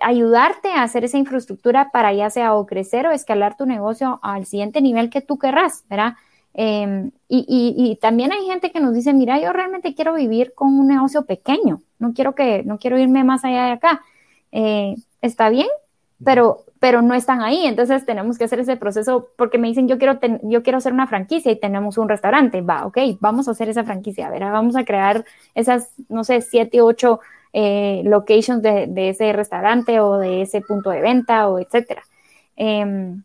[0.01, 4.47] ayudarte a hacer esa infraestructura para ya sea o crecer o escalar tu negocio al
[4.47, 6.15] siguiente nivel que tú querrás, ¿verdad?
[6.55, 10.89] Em, y, también hay gente que nos dice, mira, yo realmente quiero vivir con un
[10.89, 14.03] negocio pequeño, no quiero que, no quiero irme más allá de acá.
[14.53, 15.69] Eh, está bien,
[16.25, 19.99] pero, pero no están ahí, entonces tenemos que hacer ese proceso porque me dicen, yo
[19.99, 23.69] quiero, yo quiero hacer una franquicia y tenemos un restaurante, va, ok, vamos a hacer
[23.69, 27.21] esa franquicia, a ver, vamos a crear esas, no sé, siete, ocho
[27.53, 32.03] eh, locations de, ese restaurante o de ese punto de venta o etcétera.
[32.57, 33.23] Em,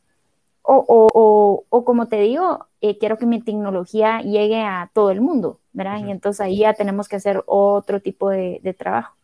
[0.64, 6.00] o, como te digo, eh, quiero que mi tecnología llegue a todo el mundo, ¿verdad?
[6.06, 9.16] Y entonces ahí ya tenemos que hacer otro tipo de, trabajo.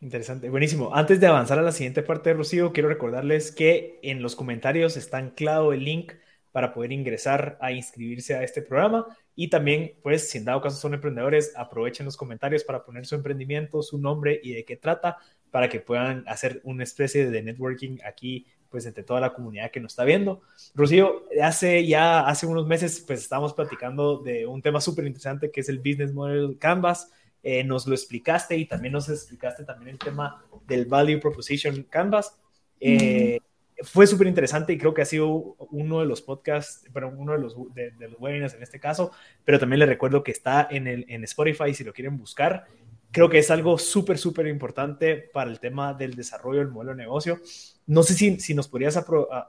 [0.00, 0.94] Interesante, buenísimo.
[0.94, 4.96] Antes de avanzar a la siguiente parte de Rocío, quiero recordarles que en los comentarios
[4.96, 6.12] está anclado el link
[6.56, 10.78] para poder ingresar a inscribirse a este programa y también, pues, si en dado caso
[10.78, 15.18] son emprendedores, aprovechen los comentarios para poner su emprendimiento, su nombre y de qué trata
[15.50, 19.80] para que puedan hacer una especie de networking aquí pues entre toda la comunidad que
[19.80, 20.40] nos está viendo.
[20.74, 25.60] Rocío, hace ya hace unos meses pues estábamos platicando de un tema súper interesante que
[25.60, 27.12] es el Business Model Canvas.
[27.42, 32.34] Eh, nos lo explicaste y también nos explicaste también el tema del Value Proposition Canvas.
[32.80, 33.40] Eh,
[33.82, 37.38] fue súper interesante y creo que ha sido uno de los podcasts, pero uno de
[37.38, 39.12] los, de, los webinars en este caso,
[39.44, 42.66] pero también les recuerdo que está en, el, en Spotify si lo quieren buscar.
[43.10, 46.98] Creo que es algo súper, súper importante para el tema del desarrollo del modelo de
[46.98, 47.40] negocio.
[47.86, 49.02] No sé si, si nos podrías,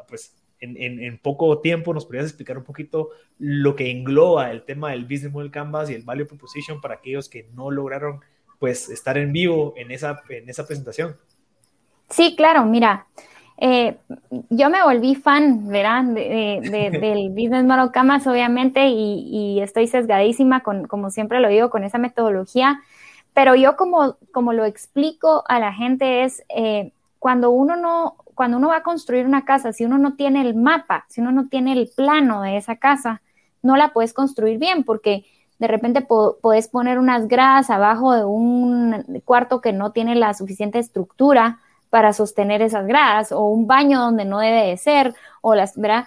[0.08, 3.10] pues, en, en, en, poco tiempo, nos podrías explicar un poquito
[3.40, 7.30] lo que engloba el tema del Business Model Canvas y el Value Proposition para aquellos
[7.30, 8.22] que no lograron,
[8.60, 11.18] pues, estar en vivo en esa, en esa presentación.
[12.10, 13.08] Sí, claro, mira,
[13.58, 13.98] eh,
[14.50, 16.04] yo me volví fan, ¿verdad?
[16.04, 16.60] De,
[17.02, 21.98] del Business Model Canvas, obviamente, y, estoy sesgadísima, con, como siempre lo digo, con esa
[21.98, 22.82] metodología.
[23.34, 28.58] Pero yo como, como lo explico a la gente es, eh, cuando, uno no, cuando
[28.58, 31.48] uno va a construir una casa, si uno no tiene el mapa, si uno no
[31.48, 33.22] tiene el plano de esa casa,
[33.62, 35.26] no la puedes construir bien porque
[35.60, 36.06] de repente
[36.42, 42.14] puedes poner unas gradas abajo de un cuarto que no tiene la suficiente estructura para
[42.14, 46.06] sostener esas gradas o un baño donde no debe de ser o las, ¿verdad?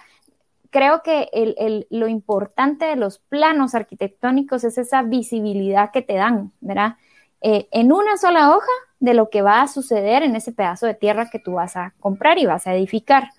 [0.69, 6.53] Creo que el, lo importante de los planos arquitectónicos es esa visibilidad que te dan,
[6.61, 6.95] ¿verdad?
[7.41, 10.93] Eh, en una sola hoja de lo que va a suceder en ese pedazo de
[10.93, 13.29] tierra que tú vas a comprar y vas a edificar.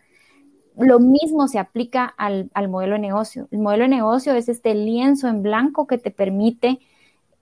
[0.77, 3.47] Lo mismo se aplica al, modelo de negocio.
[3.51, 6.81] El modelo de negocio es este lienzo en blanco que te permite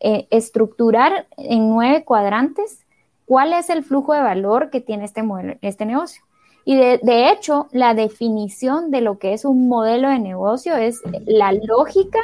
[0.00, 2.84] eh, estructurar en nueve cuadrantes
[3.30, 6.24] cuál es el flujo de valor que tiene este, modelo, este negocio.
[6.64, 11.00] Y de, de, hecho, la definición de lo que es un modelo de negocio es
[11.26, 12.18] la lógica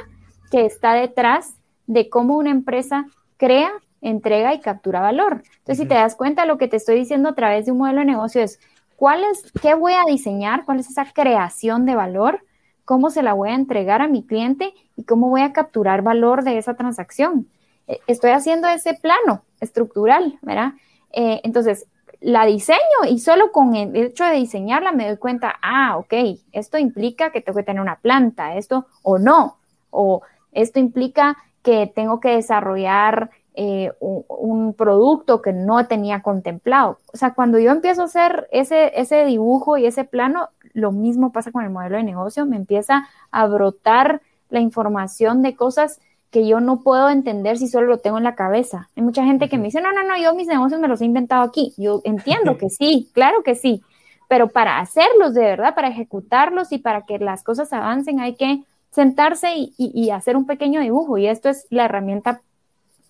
[0.51, 1.55] que está detrás
[1.87, 5.45] de cómo una empresa crea, entrega y captura valor.
[5.59, 8.01] Entonces, si te das cuenta, lo que te estoy diciendo a través de un modelo
[8.01, 8.59] de negocio es
[8.97, 12.41] cuál es, qué voy a diseñar, cuál es esa creación de valor,
[12.85, 16.43] cómo se la voy a entregar a mi cliente y cómo voy a capturar valor
[16.43, 17.47] de esa transacción.
[17.87, 20.73] E, estoy haciendo ese plano estructural, ¿verdad?
[21.13, 21.87] Eh, entonces,
[22.21, 26.13] la diseño y solo con el hecho de diseñarla me doy cuenta, ah, ok,
[26.53, 29.59] esto implica que tengo que tener una planta, esto o no,
[29.91, 36.99] o esto implica que tengo que desarrollar eh, un, producto que no tenía contemplado.
[37.13, 41.33] O sea, cuando yo empiezo a hacer ese, ese dibujo y ese plano, lo mismo
[41.33, 46.01] pasa con el modelo de negocio, me empieza a brotar la información de cosas
[46.37, 48.91] que yo no puedo entender si solo lo tengo en la cabeza.
[48.95, 51.07] Hay mucha gente que me dice, no, no, no, yo mis negocios me los he
[51.07, 51.73] inventado aquí.
[51.79, 53.83] Yo entiendo que sí, claro que sí,
[54.29, 58.65] pero para hacerlos de verdad, para ejecutarlos y para que las cosas avancen, hay que
[58.91, 61.17] sentarse y, hacer un pequeño dibujo.
[61.17, 62.43] Y esto es la herramienta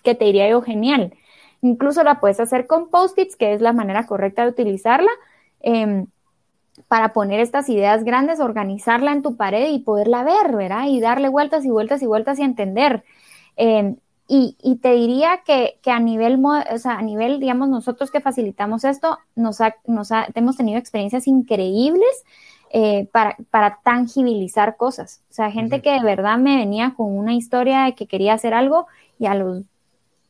[0.04, 1.12] que te diría yo genial.
[1.62, 5.10] Incluso la puedes hacer con post-its, que es la manera correcta de utilizarla.
[5.62, 6.06] Em,
[6.88, 10.84] para poner estas ideas grandes, organizarla en tu pared y poderla ver, ¿verdad?
[10.86, 13.04] Y darle vueltas y vueltas y vueltas y entender.
[13.56, 13.96] Em,
[14.28, 19.18] y, te diría que, a nivel, o sea, a nivel, digamos, nosotros que facilitamos esto,
[19.36, 22.24] nos, nos hemos tenido experiencias increíbles
[22.70, 25.22] eh, para, para, tangibilizar cosas.
[25.30, 28.52] O sea, gente que de verdad me venía con una historia de que quería hacer
[28.52, 28.88] algo
[29.20, 29.62] y a los,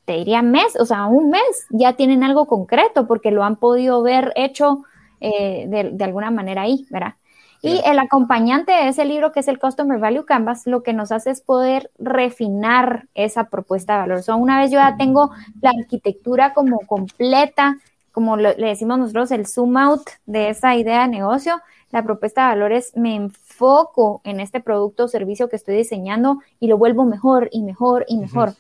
[0.05, 4.03] te diría, mes, o sea, un mes, ya tienen algo concreto porque lo han podido
[4.03, 4.85] ver hecho
[5.21, 7.15] eh, de, alguna manera ahí, ¿verdad?
[7.63, 11.11] Y el acompañante de ese libro, que es el Customer Value Canvas, lo que nos
[11.11, 14.19] hace es poder refinar esa propuesta de valor.
[14.19, 17.77] O sea, una vez yo ya tengo la arquitectura como completa,
[18.13, 22.49] como le decimos nosotros, el zoom out de esa idea de negocio, la propuesta de
[22.49, 27.05] valor es me enfoco en este producto o servicio que estoy diseñando y lo vuelvo
[27.05, 28.55] mejor y mejor y mejor.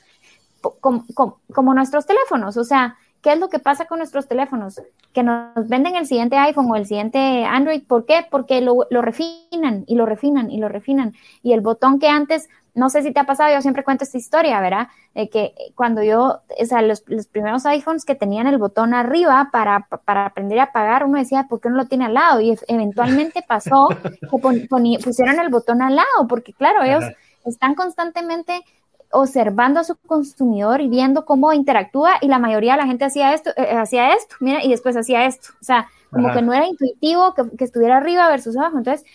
[0.80, 4.80] como nuestros teléfonos, o sea, ¿Qué es lo que pasa con nuestros teléfonos?
[5.12, 7.82] Que nos venden el siguiente iPhone o el siguiente Android.
[7.86, 8.26] ¿Por qué?
[8.30, 11.12] Porque lo, refinan y lo refinan y lo refinan.
[11.42, 14.18] Y el botón que antes, no sé si te ha pasado, yo siempre cuento esta
[14.18, 14.88] historia, ¿verdad?
[15.14, 17.02] De que cuando yo, o sea, los,
[17.32, 21.60] primeros iPhones que tenían el botón arriba para, para aprender a apagar, uno decía, ¿por
[21.60, 22.40] qué no lo tiene al lado?
[22.40, 27.04] Y eventualmente pasó que pusieron el botón al lado, porque claro, ellos
[27.44, 28.62] están constantemente
[29.12, 33.34] observando a su consumidor y viendo cómo interactúa y la mayoría de la gente hacía
[33.34, 35.48] esto, eh, hacía esto, mira, y después hacía esto.
[35.60, 38.78] O sea, como que no era intuitivo que, estuviera arriba versus abajo.
[38.78, 39.06] Entonces,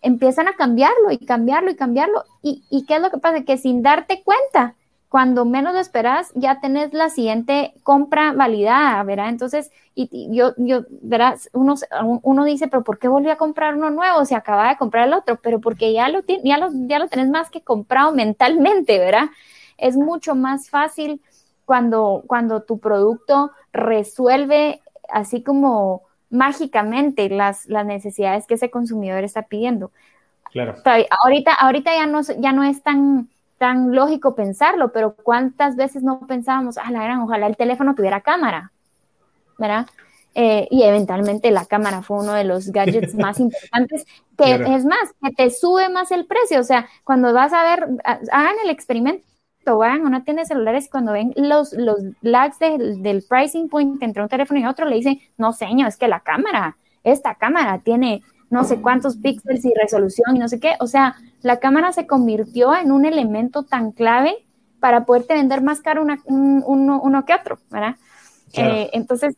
[0.00, 2.24] empiezan a cambiarlo y cambiarlo y cambiarlo.
[2.42, 3.42] ¿Y, ¿Y qué es lo que pasa?
[3.44, 4.74] Que sin darte cuenta,
[5.12, 9.28] cuando menos lo esperas, ya tenés la siguiente compra validada, ¿verdad?
[9.28, 11.74] Entonces, y, yo, yo, verás, uno,
[12.22, 14.24] uno dice, pero ¿por qué volví a comprar uno nuevo?
[14.24, 17.28] Se acaba de comprar el otro, pero porque ya lo, ya lo, ya lo tenés
[17.28, 19.26] más que comprado mentalmente, ¿verdad?
[19.76, 21.20] Es mucho más fácil
[21.66, 29.42] cuando, cuando tu producto resuelve así como mágicamente las, las necesidades que ese consumidor está
[29.42, 29.90] pidiendo.
[30.52, 30.76] Claro.
[31.22, 33.28] Ahorita, ahorita ya, no, ya no es tan
[33.62, 38.20] tan lógico pensarlo, pero ¿cuántas veces no pensábamos, ah, la gran, ojalá el teléfono tuviera
[38.20, 38.72] cámara,
[39.56, 39.86] ¿verdad?
[40.34, 44.04] Eh, y eventualmente la cámara fue uno de los gadgets más importantes,
[44.36, 47.86] que es más, que te sube más el precio, o sea, cuando vas a ver,
[48.04, 49.22] hagan el experimento,
[49.64, 54.02] vayan a una tienda de celulares y cuando ven los, los lags del pricing point
[54.02, 57.78] entre un teléfono y otro, le dicen, no señor, es que la cámara, esta cámara
[57.78, 60.74] tiene no sé cuántos píxeles y resolución y no sé qué.
[60.78, 64.44] O sea, la cámara se convirtió en un elemento tan clave
[64.78, 67.96] para poderte vender más caro uno, que otro, ¿verdad?
[68.52, 69.36] Eh, entonces,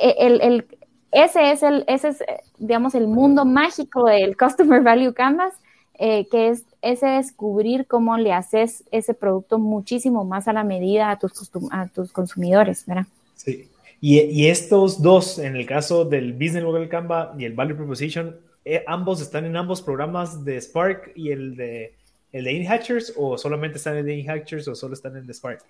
[0.00, 0.66] eh, el,
[1.12, 2.24] ese es el, ese es,
[2.56, 5.52] digamos, el mundo mágico del Customer Value Canvas,
[5.98, 11.10] eh, que es ese descubrir cómo le haces ese producto muchísimo más a la medida
[11.10, 13.04] a tus, a tus consumidores, ¿verdad?
[13.36, 13.68] Sí,
[14.06, 18.84] y, estos dos, en el caso del Business Model Canva y el Value Proposition, eh,
[18.86, 21.96] ambos están en ambos programas de Spark y el de,
[22.30, 25.62] el de InHatchers o solamente están en InHatchers o solo están en Spark?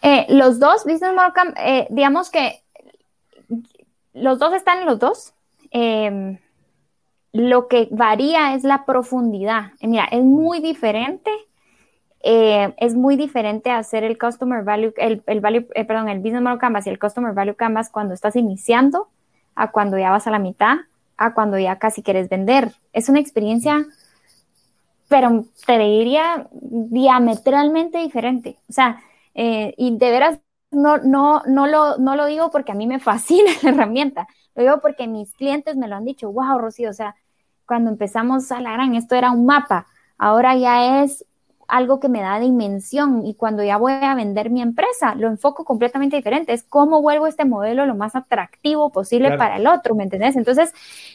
[0.00, 2.62] Eh, los dos, Business Model Canva, eh, digamos que
[4.12, 5.34] los dos están en los dos.
[5.72, 6.38] Em,
[7.32, 9.72] lo que varía es la profundidad.
[9.82, 11.32] Mira, es muy diferente
[12.22, 16.42] eh, es muy diferente hacer el Customer Value, el, el value, eh, perdón, el Business
[16.42, 19.08] Model Canvas y el Customer Value Canvas cuando estás iniciando,
[19.54, 20.76] a cuando ya vas a la mitad,
[21.16, 22.72] a cuando ya casi quieres vender.
[22.92, 23.86] Es una experiencia,
[25.08, 28.58] pero te diría diametralmente diferente.
[28.68, 29.02] O sea,
[29.34, 30.38] eh, y de veras
[30.70, 34.62] no, no, no, lo, no lo digo porque a mí me fascina la herramienta, lo
[34.62, 37.16] digo porque mis clientes me lo han dicho, wow, Rocío, o sea,
[37.66, 39.86] cuando empezamos a la gran, esto era un mapa,
[40.18, 41.24] ahora ya es
[41.70, 45.64] algo que me da dimensión y cuando ya voy a vender mi empresa, lo enfoco
[45.64, 46.52] completamente diferente.
[46.52, 50.36] Es cómo vuelvo este modelo lo más atractivo posible para el otro, ¿me entendés?
[50.36, 50.72] Entonces,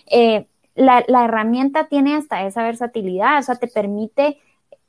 [0.10, 4.38] eh, la, herramienta tiene hasta esa versatilidad, o sea, te permite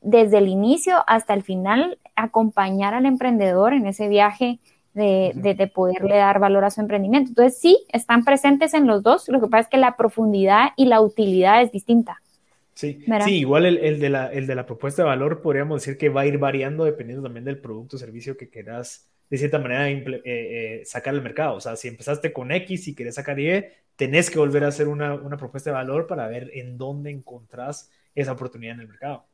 [0.00, 4.58] desde el inicio hasta el final acompañar al emprendedor en ese viaje
[4.94, 7.30] de, de, poderle dar valor a su emprendimiento.
[7.30, 10.86] Entonces, sí, están presentes en los dos, lo que pasa es que la profundidad y
[10.86, 12.22] la utilidad es distinta.
[12.76, 16.10] Sí, sí igual el, de la, el de la propuesta de valor podríamos decir que
[16.10, 19.88] va a ir variando dependiendo también del producto o servicio que quieras de cierta manera
[19.88, 21.54] eh, eh, sacar al mercado.
[21.54, 23.64] O sea, si empezaste con X y querés sacar Y,
[23.96, 27.90] tenés que volver a hacer una, una propuesta de valor para ver en dónde encontrás
[28.14, 29.24] esa oportunidad en el mercado.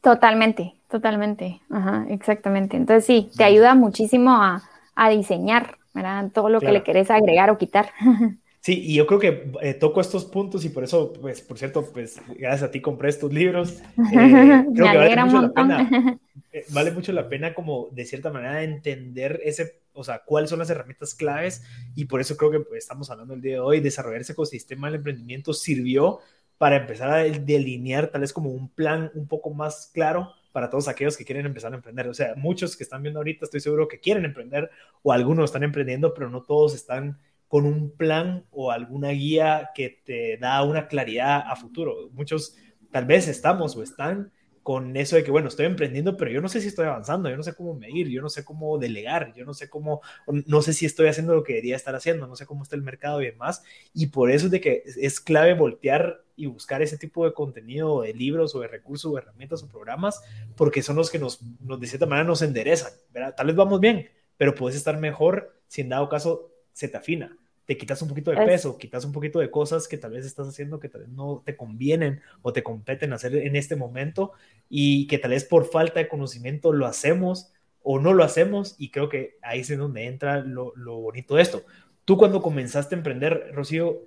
[0.00, 1.60] Totalmente, totalmente.
[1.68, 2.78] Ajá, exactamente.
[2.78, 4.62] Entonces sí, te ayuda muchísimo a,
[4.94, 6.30] a diseñar, ¿verdad?
[6.32, 7.90] Todo lo que le querés agregar o quitar.
[8.60, 11.90] Sí, y yo creo que eh, toco estos puntos y por eso, pues, por cierto,
[11.92, 13.80] pues, gracias a ti compré estos libros.
[14.12, 16.18] Eh, creo que vale mucho la pena.
[16.52, 20.58] Eh, vale mucho la pena como, de cierta manera, entender ese, o sea, cuáles son
[20.58, 21.62] las herramientas claves
[21.94, 24.88] y por eso creo que pues, estamos hablando el día de hoy, desarrollar ese ecosistema
[24.88, 26.20] del emprendimiento sirvió
[26.58, 30.88] para empezar a delinear tal vez como un plan un poco más claro para todos
[30.88, 32.08] aquellos que quieren empezar a emprender.
[32.08, 34.70] O sea, muchos que están viendo ahorita, estoy seguro que quieren emprender
[35.02, 37.18] o algunos están emprendiendo, pero no todos están
[37.50, 42.08] con un plan o alguna guía que te da una claridad a futuro.
[42.12, 42.56] Muchos
[42.92, 44.30] tal vez estamos o están
[44.62, 47.36] con eso de que, bueno, estoy emprendiendo, pero yo no sé si estoy avanzando, yo
[47.36, 50.72] no sé cómo medir, yo no sé cómo delegar, yo no sé cómo, no sé
[50.74, 53.26] si estoy haciendo lo que debería estar haciendo, no sé cómo está el mercado y
[53.26, 53.64] demás.
[53.92, 58.02] Y por eso es de que es clave voltear y buscar ese tipo de contenido,
[58.02, 60.22] de libros o de recursos o herramientas o programas,
[60.56, 63.34] porque son los que nos, nos de cierta manera nos enderezan, ¿verdad?
[63.36, 67.39] Tal vez vamos bien, pero puedes estar mejor si en dado caso se te afina
[67.70, 70.48] te quitas un poquito de peso, quitas un poquito de cosas que tal vez estás
[70.48, 74.32] haciendo que tal vez no te convienen o te competen hacer en este momento
[74.68, 77.52] y que tal vez por falta de conocimiento lo hacemos
[77.84, 81.62] o no lo hacemos y creo que ahí es donde entra lo, bonito de esto.
[82.04, 84.00] Tú cuando comenzaste a emprender, Rocío,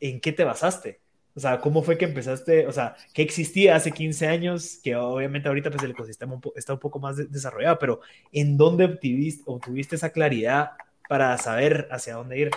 [0.00, 1.02] ¿en qué te basaste?
[1.34, 2.66] O sea, ¿cómo fue que empezaste?
[2.66, 4.80] O sea, ¿qué existía hace 15 años?
[4.82, 8.00] Que obviamente ahorita pues el ecosistema está un poco más desarrollado, pero
[8.32, 10.70] ¿en dónde obtuviste, obtuviste esa claridad
[11.06, 12.50] para saber hacia dónde ir?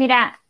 [0.00, 0.40] Mira,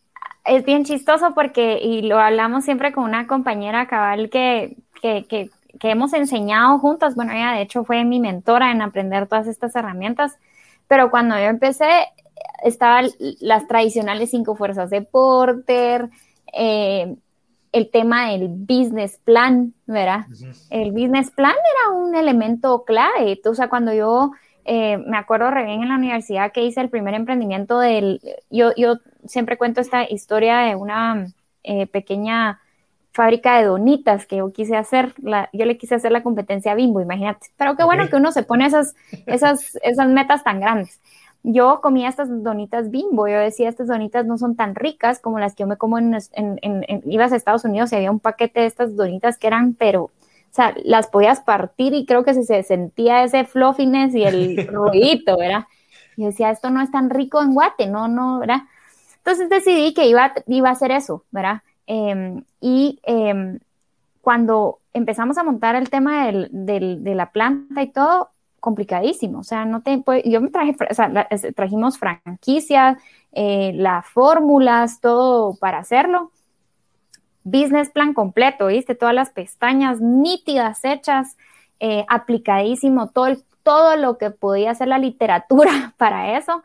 [0.44, 5.50] es bien chistoso porque, y lo hablamos siempre con una compañera cabal que, que, que,
[5.90, 10.38] hemos enseñado juntas, bueno, ella de hecho fue mi mentora en aprender todas estas herramientas,
[10.86, 12.06] pero cuando yo empecé
[12.62, 13.08] estaban
[13.40, 16.10] las tradicionales cinco fuerzas de Porter,
[16.52, 17.16] eh,
[17.72, 20.26] el tema del business plan, ¿verdad?
[20.70, 23.40] El business plan era un elemento clave.
[23.44, 24.30] O sea, cuando yo
[24.64, 28.72] eh, me acuerdo re bien en la universidad que hice el primer emprendimiento del, yo,
[28.76, 31.26] yo siempre cuento esta historia de una
[31.62, 32.60] eh, pequeña
[33.12, 37.00] fábrica de donitas que yo quise hacer, la, yo le quise hacer la competencia Bimbo,
[37.00, 37.48] imagínate.
[37.56, 38.94] Pero qué bueno que uno se pone esas,
[39.26, 41.00] esas, esas metas tan grandes.
[41.42, 45.54] Yo comía estas donitas Bimbo, yo decía, estas donitas no son tan ricas como las
[45.54, 48.60] que yo me como en, en, en, ibas a Estados Unidos y había un paquete
[48.60, 50.10] de estas donitas que eran, pero,
[50.50, 55.38] o sea, las podías partir y creo que se sentía ese fluffiness y el ruidito,
[55.38, 55.66] ¿verdad?
[56.16, 58.62] Y decía, esto no es tan rico en guate, no, no, ¿verdad?
[59.18, 61.62] Entonces decidí que iba, iba a hacer eso, ¿verdad?
[61.86, 63.60] Em, y em,
[64.20, 68.30] cuando empezamos a montar el tema del, del, de la planta y todo,
[68.60, 69.40] complicadísimo.
[69.40, 72.98] O sea, no te yo me traje, o sea, trajimos franquicias,
[73.32, 76.30] eh, las fórmulas, todo para hacerlo.
[77.50, 78.94] Business plan completo, ¿viste?
[78.94, 81.36] Todas las pestañas nítidas, hechas,
[81.80, 86.62] eh, aplicadísimo, todo, todo lo que podía hacer la literatura para eso.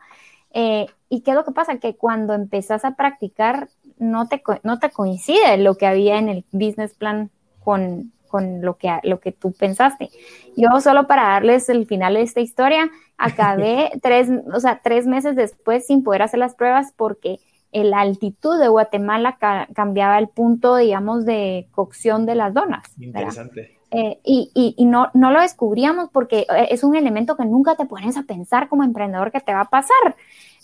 [0.52, 1.78] Eh, ¿Y qué es lo que pasa?
[1.78, 3.68] Que cuando empezás a practicar,
[3.98, 7.30] no te, no te coincide lo que había en el business plan
[7.62, 10.10] con, con lo, que, lo que tú pensaste.
[10.56, 15.36] Yo solo para darles el final de esta historia, acabé tres, o sea, tres meses
[15.36, 17.40] después sin poder hacer las pruebas porque
[17.84, 19.38] la altitud de Guatemala
[19.74, 22.84] cambiaba el punto, digamos, de cocción de las donas.
[22.98, 23.78] Interesante.
[23.90, 27.76] Eh, y, y, y no, no, lo descubríamos porque eh, es un elemento que nunca
[27.76, 30.16] te pones a pensar como emprendedor que te va a pasar.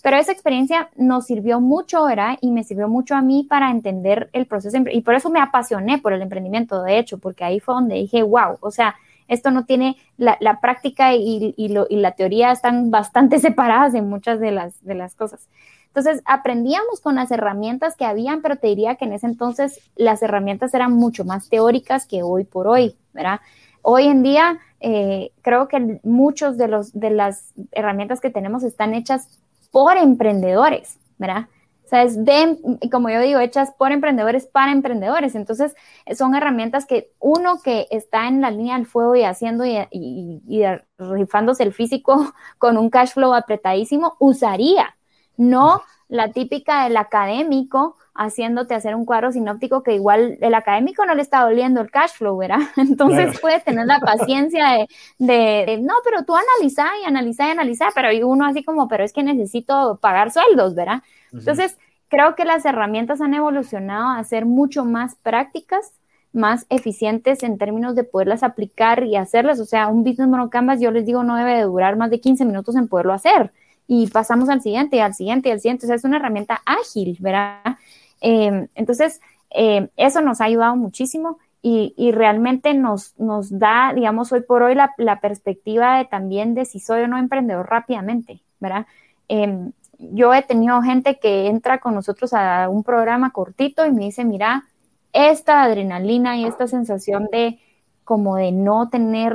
[0.02, 2.36] Pero esa experiencia nos sirvió mucho, ¿verdad?
[2.40, 4.76] Y me sirvió mucho a mí para entender el proceso.
[4.90, 8.24] Y por eso me apasioné por el emprendimiento, de hecho, porque ahí fue donde dije,
[8.24, 8.96] wow, o sea,
[9.28, 13.94] esto no tiene, la, la práctica y, y, lo, y, la teoría están bastante separadas
[13.94, 15.48] en muchas de las, de las cosas.
[15.94, 20.22] Entonces, aprendíamos con las herramientas que habían, pero te diría que en ese entonces las
[20.22, 23.40] herramientas eran mucho más teóricas que hoy por hoy, ¿verdad?
[23.82, 28.94] Hoy en día, eh, creo que muchos de, los, de las herramientas que tenemos están
[28.94, 29.28] hechas
[29.70, 31.48] por emprendedores, ¿verdad?
[31.84, 32.56] O sea, es de,
[32.90, 35.34] como yo digo, hechas por emprendedores para emprendedores.
[35.34, 35.74] Entonces,
[36.16, 40.62] son herramientas que uno que está en la línea del fuego y haciendo y, y,
[40.96, 44.91] rifándose el físico con un cash flow apretadísimo, usaría,
[45.36, 51.14] no la típica del académico haciéndote hacer un cuadro sinóptico que igual el académico no
[51.14, 52.58] le está doliendo el cash flow, ¿verdad?
[52.76, 54.86] Entonces puede tener la paciencia
[55.18, 59.04] de, no, pero tú analiza y analiza y analiza, pero hay uno así como, pero
[59.04, 61.02] es que necesito pagar sueldos, ¿verdad?
[61.32, 61.78] Entonces,
[62.08, 65.92] creo que las herramientas han evolucionado a ser mucho más prácticas,
[66.34, 69.60] más eficientes en términos de poderlas aplicar y hacerlas.
[69.60, 72.44] O sea, un business monocanvas, yo les digo, no debe de durar más de 15
[72.44, 73.52] minutos en poderlo hacer.
[73.86, 75.86] Y pasamos al siguiente, al siguiente, al siguiente.
[75.86, 77.76] O sea, es una herramienta ágil, ¿verdad?
[78.20, 79.20] Em, entonces,
[79.50, 84.74] em, eso nos ha ayudado muchísimo y, realmente nos, nos, da, digamos, hoy por hoy
[84.74, 88.86] la, perspectiva de también de si soy o no emprendedor rápidamente, ¿verdad?
[89.28, 94.04] Em, yo he tenido gente que entra con nosotros a un programa cortito y me
[94.04, 94.64] dice, mira,
[95.12, 97.60] esta adrenalina y esta sensación de
[98.04, 99.34] como de no tener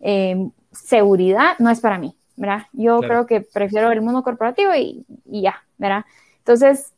[0.72, 2.62] seguridad no es para mí, ¿verdad?
[2.72, 6.04] Yo creo que prefiero el mundo corporativo y, y ya, ¿verdad?
[6.38, 6.94] Entonces,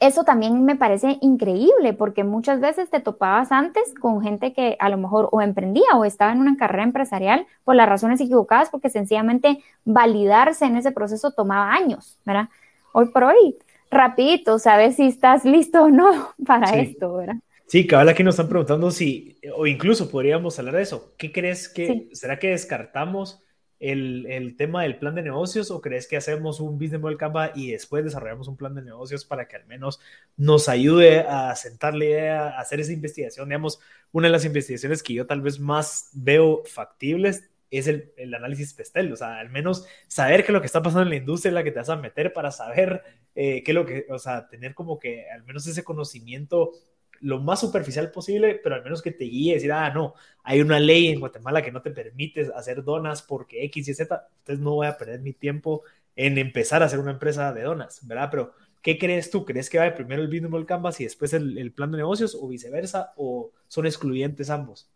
[0.00, 4.88] eso también me parece increíble porque muchas veces te topabas antes con gente que a
[4.88, 8.90] lo mejor o emprendía o estaba en una carrera empresarial por las razones equivocadas porque
[8.90, 12.48] sencillamente validarse en ese proceso tomaba años, ¿verdad?
[12.92, 13.56] Hoy por hoy,
[13.90, 17.36] rapidito, sabes si estás listo o no para esto, ¿verdad?
[17.66, 21.12] Sí, cabal, aquí nos están preguntando si, o incluso podríamos hablar de eso.
[21.18, 23.42] ¿Qué crees que, será que descartamos
[23.80, 27.52] el, el, tema del plan de negocios o crees que hacemos un business model Canva
[27.54, 30.00] y después desarrollamos un plan de negocios para que al menos
[30.36, 33.48] nos ayude a sentar la idea, a hacer esa investigación?
[33.48, 33.80] Digamos,
[34.12, 38.72] una de las investigaciones que yo tal vez más veo factibles es el, el análisis
[38.72, 41.50] pestel, o sea, al menos saber qué es lo que está pasando en la industria
[41.50, 43.02] en la que te vas a meter para saber
[43.34, 46.72] eh, qué es lo que, o sea, tener como que al menos ese conocimiento
[47.20, 50.78] lo más superficial posible, pero al menos que te guíe, decir, ah, no, hay una
[50.78, 54.74] ley en Guatemala que no te permite hacer donas porque X y Z, entonces no
[54.74, 55.82] voy a perder mi tiempo
[56.16, 58.28] en empezar a hacer una empresa de donas, ¿verdad?
[58.30, 58.52] Pero,
[58.82, 59.44] ¿qué crees tú?
[59.44, 63.12] ¿Crees que va primero el Business Canvas y después el, plan de negocios o viceversa?
[63.16, 64.90] ¿O son excluyentes ambos?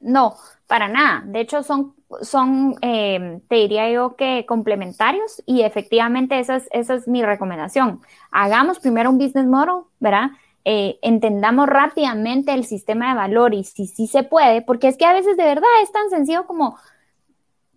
[0.00, 0.36] No,
[0.66, 1.22] para nada.
[1.26, 6.94] De hecho, son, son eh, te diría yo que complementarios y efectivamente esa es, esa
[6.94, 8.00] es mi recomendación.
[8.30, 10.30] Hagamos primero un business model, ¿verdad?
[10.70, 15.06] Eh, entendamos rápidamente el sistema de valor y si sí se puede, porque es que
[15.06, 16.76] a veces de verdad es tan sencillo como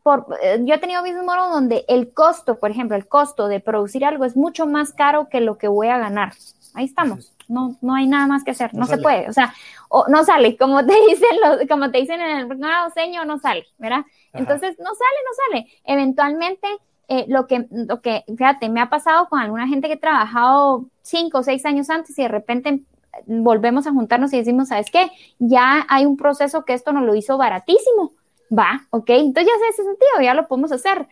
[0.03, 3.61] por, eh, yo he tenido business model donde el costo, por ejemplo, el costo de
[3.61, 6.33] producir algo es mucho más caro que lo que voy a ganar.
[6.73, 7.31] Ahí estamos.
[7.47, 8.73] No, no hay nada más que hacer.
[8.73, 9.29] No, se puede.
[9.29, 9.53] O sea,
[9.87, 10.57] o no sale.
[10.57, 14.03] Como te dicen los, como te dicen en el no, señor, no sale, ¿verdad?
[14.33, 15.67] Entonces, no sale, no sale.
[15.85, 16.67] Eventualmente,
[17.11, 20.85] eh, lo, que, lo que, fíjate, me ha pasado con alguna gente que he trabajado
[21.01, 22.81] cinco o seis años antes y de repente
[23.27, 25.11] volvemos a juntarnos y decimos, ¿sabes qué?
[25.37, 28.13] Ya hay un proceso que esto nos lo hizo baratísimo
[28.51, 31.07] va, ok, entonces ya hace ese sentido, ya lo podemos hacer.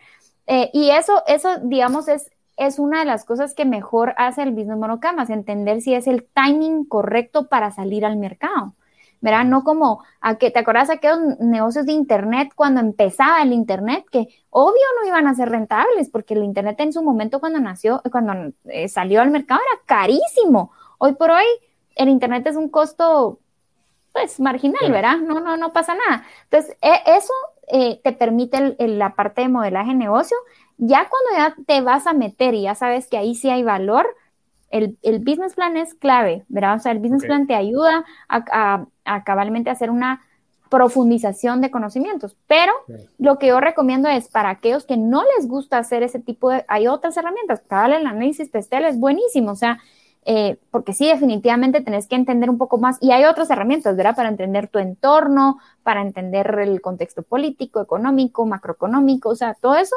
[0.46, 4.50] Eh, y eso, eso, digamos, es, es una de las cosas que mejor hace el
[4.50, 8.74] business monocamas, entender si es el timing correcto para salir al mercado.
[9.20, 9.44] ¿Verdad?
[9.44, 14.04] No como, a que, ¿te acuerdas de aquellos negocios de Internet cuando empezaba el Internet?
[14.10, 18.02] Que obvio no iban a ser rentables, porque el Internet en su momento cuando nació,
[18.10, 20.72] cuando eh, salió al mercado era carísimo.
[20.98, 21.44] Hoy por hoy
[21.96, 23.40] el Internet es un costo
[24.12, 25.18] pues marginal, ¿verdad?
[25.18, 26.24] No, no, no pasa nada.
[26.44, 27.32] Entonces, e, eso
[27.68, 30.36] eh, te permite la parte de modelaje de negocio.
[30.78, 34.08] Ya cuando ya te vas a meter y ya sabes que ahí sí hay valor,
[34.70, 36.76] el, business plan es clave, ¿verdad?
[36.76, 40.22] O sea, el business plan te ayuda a, a, cabalmente hacer una
[40.70, 42.36] profundización de conocimientos.
[42.46, 42.72] Pero
[43.18, 46.64] lo que yo recomiendo es para aquellos que no les gusta hacer ese tipo de,
[46.68, 49.78] hay otras herramientas, cada el análisis pestel es buenísimo, o sea,
[50.26, 54.14] eh, porque sí, definitivamente tenés que entender un poco más y hay otras herramientas, ¿verdad?
[54.14, 59.96] Para entender tu entorno, para entender el contexto político, económico, macroeconómico, o sea, todo eso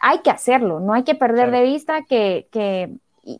[0.00, 2.90] hay que hacerlo, no hay que perder de vista que, que,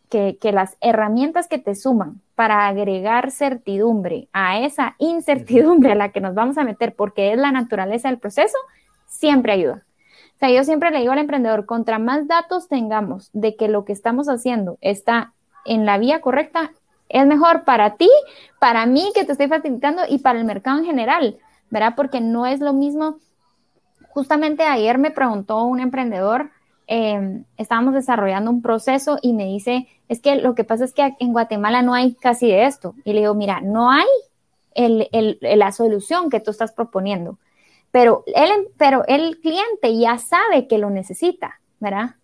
[0.08, 6.10] que, que, las herramientas que te suman para agregar certidumbre a esa incertidumbre a la
[6.10, 8.56] que nos vamos a meter porque es la naturaleza del proceso,
[9.06, 9.82] siempre ayuda.
[10.36, 13.84] O sea, yo siempre le digo al emprendedor, contra más datos tengamos de que lo
[13.84, 15.32] que estamos haciendo está
[15.64, 16.72] en la vía correcta,
[17.08, 18.10] es mejor para ti,
[18.58, 21.38] para mí que te estoy facilitando y para el mercado en general,
[21.70, 21.94] ¿verdad?
[21.94, 23.18] Porque no es lo mismo.
[24.08, 26.50] Justamente ayer me preguntó un emprendedor,
[26.86, 31.14] em, estábamos desarrollando un proceso y me dice, es que lo que pasa es que
[31.18, 32.94] en Guatemala no hay casi de esto.
[33.04, 34.06] Y le digo, mira, no hay
[34.74, 37.38] la solución que tú estás proponiendo,
[37.90, 42.16] pero el, pero el cliente ya sabe que lo necesita, ¿verdad?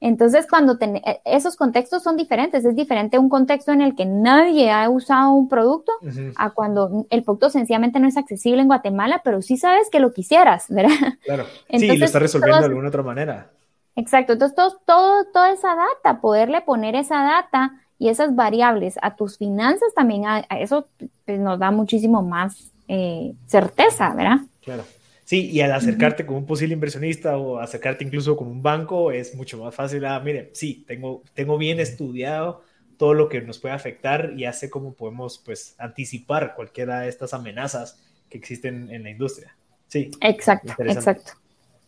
[0.00, 4.70] Entonces, cuando e, esos contextos son diferentes, es diferente un contexto en el que nadie
[4.70, 5.92] ha usado un producto
[6.36, 10.12] a cuando el producto sencillamente no es accesible en Guatemala, pero sí sabes que lo
[10.12, 11.14] quisieras, ¿verdad?
[11.24, 11.46] Claro.
[11.70, 13.50] sí, lo está resolviendo de alguna otra manera.
[13.96, 14.34] Exacto.
[14.34, 19.88] Entonces, todo, toda esa data, poderle poner esa data y esas variables a tus finanzas
[19.94, 20.88] también, a, eso
[21.24, 24.40] pues, nos da muchísimo más eh, certeza, ¿verdad?
[24.62, 24.84] Claro.
[25.24, 29.34] Sí, y al acercarte con un posible inversionista o acercarte incluso con un banco es
[29.34, 30.04] mucho más fácil.
[30.04, 32.62] Ah, mire, sí, tengo, tengo bien estudiado
[32.96, 37.34] todo lo que nos puede afectar y hace cómo podemos pues anticipar cualquiera de estas
[37.34, 39.56] amenazas que existen en la industria.
[39.88, 40.12] Sí.
[40.20, 41.32] Exacto, exacto.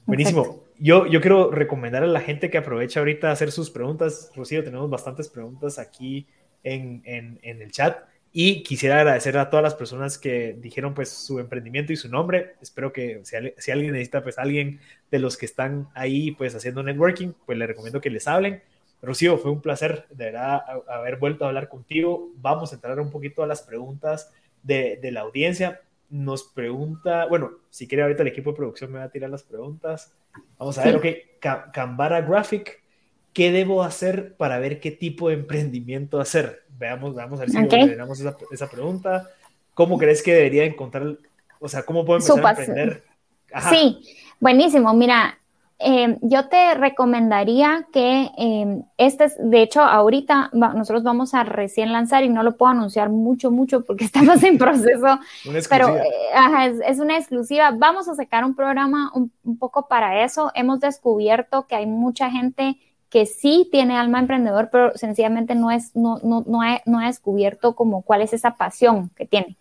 [0.05, 0.68] Buenísimo.
[0.79, 4.31] Yo, yo quiero recomendar a la gente que aproveche ahorita a hacer sus preguntas.
[4.37, 6.27] Rocío, tenemos bastantes preguntas aquí
[6.63, 7.99] en, en, en el chat.
[8.33, 12.55] Y quisiera agradecer a todas las personas que dijeron pues su emprendimiento y su nombre.
[12.61, 17.33] Espero que si, alguien necesita pues alguien de los que están ahí pues haciendo networking,
[17.47, 18.63] pues le recomiendo que les hablen.
[19.01, 22.31] Rocío, fue un placer de verdad haber vuelto a hablar contigo.
[22.37, 24.31] Vamos a entrar un poquito a las preguntas
[24.63, 25.81] de, de la audiencia.
[26.11, 29.43] Nos pregunta, bueno, si quiere ahorita el equipo de producción me va a tirar las
[29.43, 30.13] preguntas.
[30.59, 31.07] Vamos a ver, ok,
[31.73, 32.83] Cambara Graphic
[33.39, 36.65] ¿qué debo hacer para ver qué tipo de emprendimiento hacer?
[36.77, 37.97] Veamos, vamos a ver si okay.
[38.13, 39.29] esa, esa, pregunta.
[39.75, 41.19] ¿Cómo crees que debería encontrar,
[41.61, 43.05] o sea, cómo puedo empezar a emprender?
[43.71, 44.03] Sí,
[44.41, 44.93] buenísimo.
[44.93, 45.39] Mira,
[45.81, 51.93] eh, yo te recomendaría que eh, este es, de hecho, ahorita nosotros vamos a recién
[51.93, 55.21] lanzar y no lo puedo anunciar mucho, mucho porque estamos en proceso,
[55.71, 57.71] pero eh, es, una exclusiva.
[57.71, 60.51] Vamos a sacar un programa un, un, poco para eso.
[60.55, 62.77] Hemos descubierto que hay mucha gente
[63.09, 67.07] que sí tiene alma emprendedor, pero sencillamente no, es, no, no, no, ha, no ha
[67.07, 69.57] descubierto como cuál es esa pasión que tiene.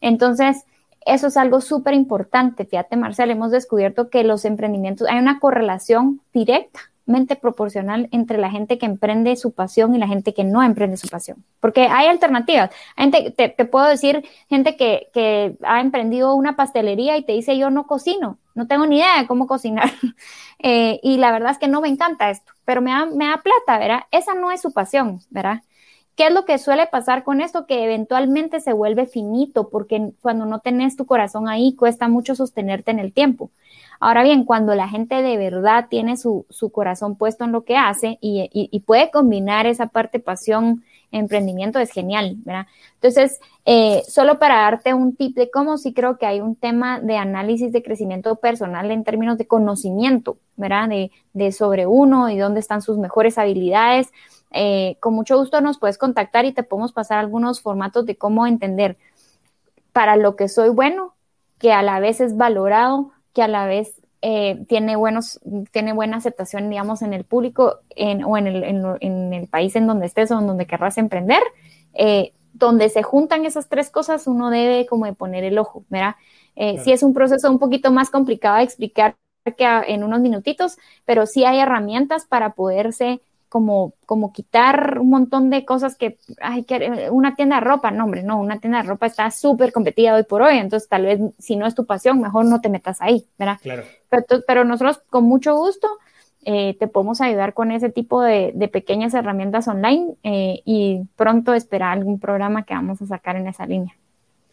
[0.00, 0.64] Entonces,
[1.06, 2.64] eso es algo súper importante.
[2.64, 8.78] Fíjate, Marcel, hemos descubierto que los emprendimientos, hay una correlación directamente proporcional entre la gente
[8.78, 11.44] que emprende su pasión y la gente que no emprende su pasión.
[11.60, 12.70] Porque hay alternativas.
[12.96, 17.70] Gente, te, puedo decir, gente que, que ha emprendido una pastelería y te dice, yo
[17.70, 19.90] no cocino, no tengo ni idea de cómo cocinar.
[20.64, 23.42] Eh, y la verdad es que no me encanta esto, pero me da, me da
[23.42, 24.02] plata, ¿verdad?
[24.12, 25.62] Esa no es su pasión, ¿verdad?
[26.16, 27.66] ¿Qué es lo que suele pasar con esto?
[27.66, 32.90] Que eventualmente se vuelve finito, porque cuando no tenés tu corazón ahí, cuesta mucho sostenerte
[32.90, 33.50] en el tiempo.
[33.98, 37.76] Ahora bien, cuando la gente de verdad tiene su, su corazón puesto en lo que
[37.76, 40.82] hace y, y, y puede combinar esa parte pasión
[41.12, 42.66] emprendimiento es genial, ¿verdad?
[42.94, 46.98] Entonces, eh, solo para darte un tip de cómo sí creo que hay un tema
[46.98, 50.88] de análisis de crecimiento personal en términos de conocimiento, ¿verdad?
[50.88, 54.10] De, de sobre uno y dónde están sus mejores habilidades.
[54.50, 58.46] Eh, con mucho gusto nos puedes contactar y te podemos pasar algunos formatos de cómo
[58.46, 58.96] entender
[59.92, 61.14] para lo que soy bueno,
[61.58, 65.40] que a la vez es valorado, que a la vez eh, tiene, buenos,
[65.72, 69.88] tiene buena aceptación, digamos, en el público en, o en el, en, el, país en
[69.88, 71.42] donde estés o en donde querrás emprender.
[71.92, 76.14] Eh, donde se juntan esas tres cosas, uno debe como de poner el ojo, ¿verdad?
[76.54, 79.16] Eh, Sí es un proceso un poquito más complicado de explicar
[79.56, 83.20] que en unos minutitos, pero sí hay herramientas para poderse
[83.52, 88.04] como, como quitar un montón de cosas que, ay, que una tienda de ropa, no,
[88.04, 91.20] hombre, no, una tienda de ropa está súper competida hoy por hoy, entonces tal vez
[91.38, 93.58] si no es tu pasión, mejor no te metas ahí, ¿verdad?
[93.60, 93.82] Claro.
[94.08, 95.86] Pero, pero nosotros con mucho gusto
[96.46, 101.52] eh, te podemos ayudar con ese tipo de, de pequeñas herramientas online eh, y pronto
[101.52, 103.94] esperar algún programa que vamos a sacar en esa línea.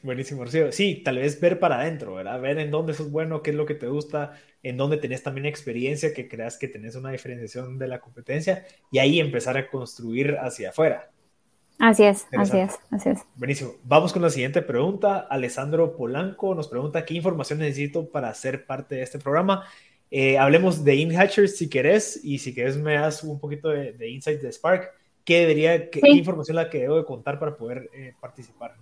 [0.02, 0.72] Buenísimo, Rocío.
[0.72, 2.40] Sí, tal vez ver para adentro, ¿verdad?
[2.40, 4.34] Ver en dónde sos bueno, qué es lo que te gusta,
[4.64, 9.00] en dónde tenés también experiencia, que creas que tenés una diferenciación de la competencia y
[9.00, 11.12] ahí empezar a construir hacia afuera.
[11.80, 13.20] Así es, así es, así es.
[13.36, 13.74] Buenísimo.
[13.84, 15.20] Vamos con la siguiente pregunta.
[15.20, 19.66] Alessandro Polanco nos pregunta qué información necesito para ser parte de este programa.
[20.12, 24.10] Eh, hablemos de InHatchers si querés y si querés me das un poquito de, de
[24.10, 24.94] insight de Spark.
[25.24, 26.08] ¿Qué debería, qué, sí.
[26.12, 28.76] qué información la que debo de contar para poder eh, participar?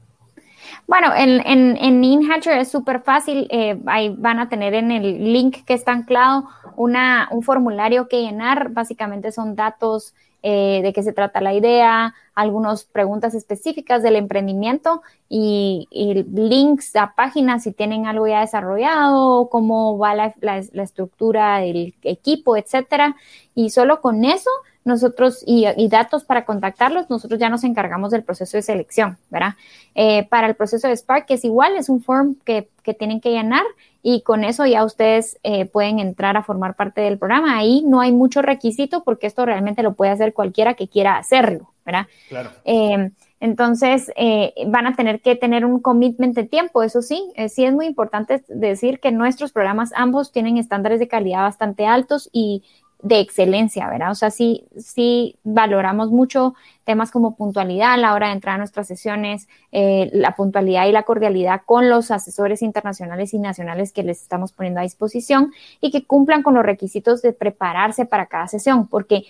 [0.88, 3.47] Bueno, en, en, en InHatcher es súper fácil.
[3.51, 6.45] Eh, ahí van a tener en el link que está anclado
[6.76, 8.70] una, un formulario que llenar.
[8.70, 10.13] Básicamente son datos
[10.43, 17.16] eh, de qué se trata la idea, algunas preguntas específicas del emprendimiento y, links a
[17.16, 23.16] páginas si tienen algo ya desarrollado, cómo va la, la, estructura del equipo, etcétera.
[23.56, 24.52] Y solo con eso
[24.86, 29.56] nosotros y, datos para contactarlos, nosotros ya nos encargamos del proceso de selección, ¿verdad?
[29.96, 33.32] Eh, para el proceso de Spark, es igual, es un form que, que tienen que
[33.32, 33.64] llenar
[34.04, 37.58] y con eso ya ustedes eh, pueden entrar a formar parte del programa.
[37.58, 41.74] Ahí no hay mucho requisito porque esto realmente lo puede hacer cualquiera que quiera hacerlo,
[41.88, 42.08] ¿verdad?
[42.30, 42.52] Claro.
[42.66, 43.10] Eh,
[43.40, 47.66] entonces, eh, van a tener que tener un commitment de tiempo, eso sí, eh, sí
[47.66, 52.64] es muy importante decir que nuestros programas ambos tienen estándares de calidad bastante altos y
[53.04, 54.10] de excelencia, ¿verdad?
[54.10, 58.58] O sea, sí, sí valoramos mucho temas como puntualidad a la hora de entrar a
[58.58, 64.02] nuestras sesiones, eh, la puntualidad y la cordialidad con los asesores internacionales y nacionales que
[64.02, 68.48] les estamos poniendo a disposición y que cumplan con los requisitos de prepararse para cada
[68.48, 69.26] sesión, porque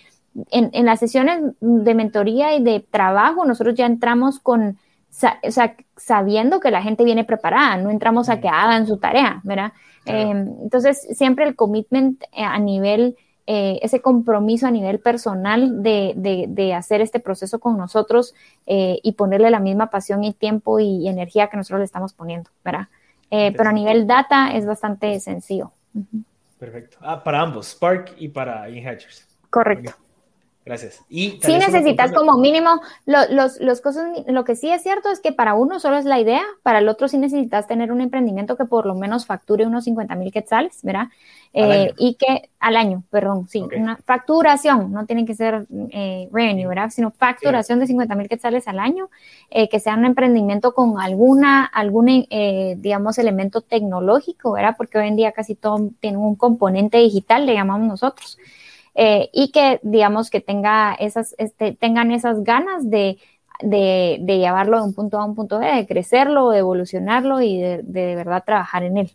[0.50, 5.76] en, en, las sesiones de mentoría y de trabajo, nosotros ya entramos con, o sea,
[5.96, 9.72] sabiendo que la gente viene preparada, no entramos a que hagan su tarea, ¿verdad?
[10.04, 10.18] Claro.
[10.18, 13.16] Eh, entonces, siempre el commitment a nivel,
[13.46, 18.34] eh, ese compromiso a nivel personal de, de, de hacer este proceso con nosotros
[18.66, 22.12] eh, y ponerle la misma pasión y tiempo y, y, energía que nosotros le estamos
[22.12, 22.88] poniendo, ¿verdad?
[23.30, 25.72] Eh, pero a nivel data es bastante sencillo.
[25.94, 26.24] Uh -huh.
[26.58, 26.98] Perfecto.
[27.00, 29.26] Ah, para ambos, Spark y para InHatchers.
[29.50, 29.90] Correcto.
[29.90, 30.07] Okay.
[30.68, 31.00] Gracias.
[31.08, 35.18] Y sí necesitas como mínimo, lo, los, los cosas, lo que sí es cierto es
[35.18, 38.56] que para uno solo es la idea, para el otro sí necesitas tener un emprendimiento
[38.58, 41.06] que por lo menos facture unos 50 mil quetzales, ¿verdad?
[41.54, 43.80] Eh, y que al año, perdón, sí, okay.
[43.80, 46.90] una facturación, no tiene que ser eh, revenue, ¿verdad?
[46.90, 47.80] Sino facturación sí.
[47.80, 49.08] de 50 mil quetzales al año,
[49.48, 54.74] eh, que sea un emprendimiento con alguna, algún, eh, digamos, elemento tecnológico, ¿verdad?
[54.76, 58.38] Porque hoy en día casi todo tiene un componente digital, le llamamos nosotros.
[58.94, 63.18] Eh, y que digamos que tenga esas, este, tengan esas ganas de,
[63.60, 67.40] de, de, llevarlo de un punto A a un punto B, de crecerlo, de evolucionarlo
[67.40, 69.10] y de, de, de verdad trabajar en él.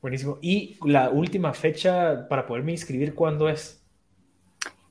[0.00, 0.38] Buenísimo.
[0.42, 3.82] ¿Y la última fecha para poderme inscribir cuándo es?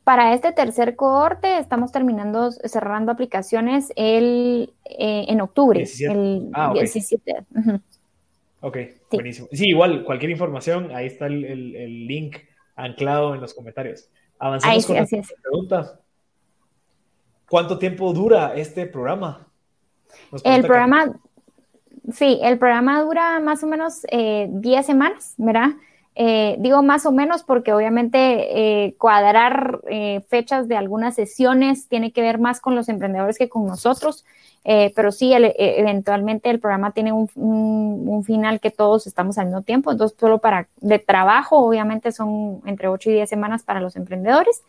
[0.04, 6.12] Para este tercer cohorte estamos terminando, cerrando aplicaciones el, eh, en octubre, 17.
[6.12, 6.82] el ah, okay.
[6.82, 7.32] 17.
[7.32, 7.82] Uh -huh.
[8.62, 9.18] Ok, sí.
[9.18, 9.48] buenísimo.
[9.52, 12.38] Sí, igual, cualquier información, ahí está el, el, el link
[12.76, 14.10] anclado en los comentarios.
[14.40, 16.00] Avanzamos con sí, la pregunta.
[17.50, 19.48] ¿Cuánto tiempo dura este programa?
[20.44, 21.14] El programa,
[22.06, 22.12] que...
[22.12, 25.70] sí, el programa dura más o menos 10 eh, semanas, ¿verdad?
[26.16, 32.12] Eh, digo más o menos porque obviamente eh, cuadrar eh, fechas de algunas sesiones tiene
[32.12, 34.24] que ver más con los emprendedores que con nosotros,
[34.96, 39.92] pero sí, el, eventualmente el programa tiene un, final que todos estamos al mismo tiempo,
[39.92, 44.64] entonces solo para de trabajo obviamente son entre 8 y 10 semanas para los emprendedores.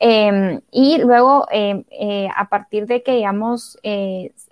[0.00, 3.78] Eh, y luego, eh, a partir de que, digamos,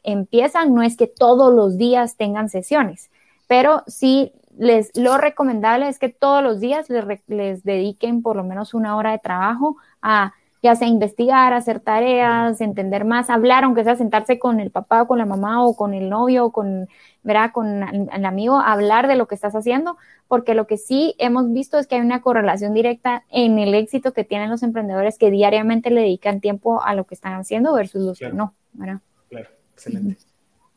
[0.04, 3.10] empiezan, no es que todos los días tengan sesiones,
[3.48, 8.44] pero sí les, lo recomendable es que todos los días les, les dediquen por lo
[8.44, 13.84] menos una hora de trabajo a ya sea investigar, hacer tareas, entender más, hablar, aunque
[13.84, 16.88] sea sentarse con el papá o con la mamá o con el novio o con,
[17.22, 17.52] ¿verdad?
[17.52, 19.96] con el amigo, hablar de lo que estás haciendo,
[20.26, 24.12] porque lo que sí hemos visto es que hay una correlación directa en el éxito
[24.12, 28.02] que tienen los emprendedores que diariamente le dedican tiempo a lo que están haciendo versus
[28.02, 28.54] los que no.
[28.72, 29.00] ¿verdad?
[29.28, 30.16] Claro, excelente.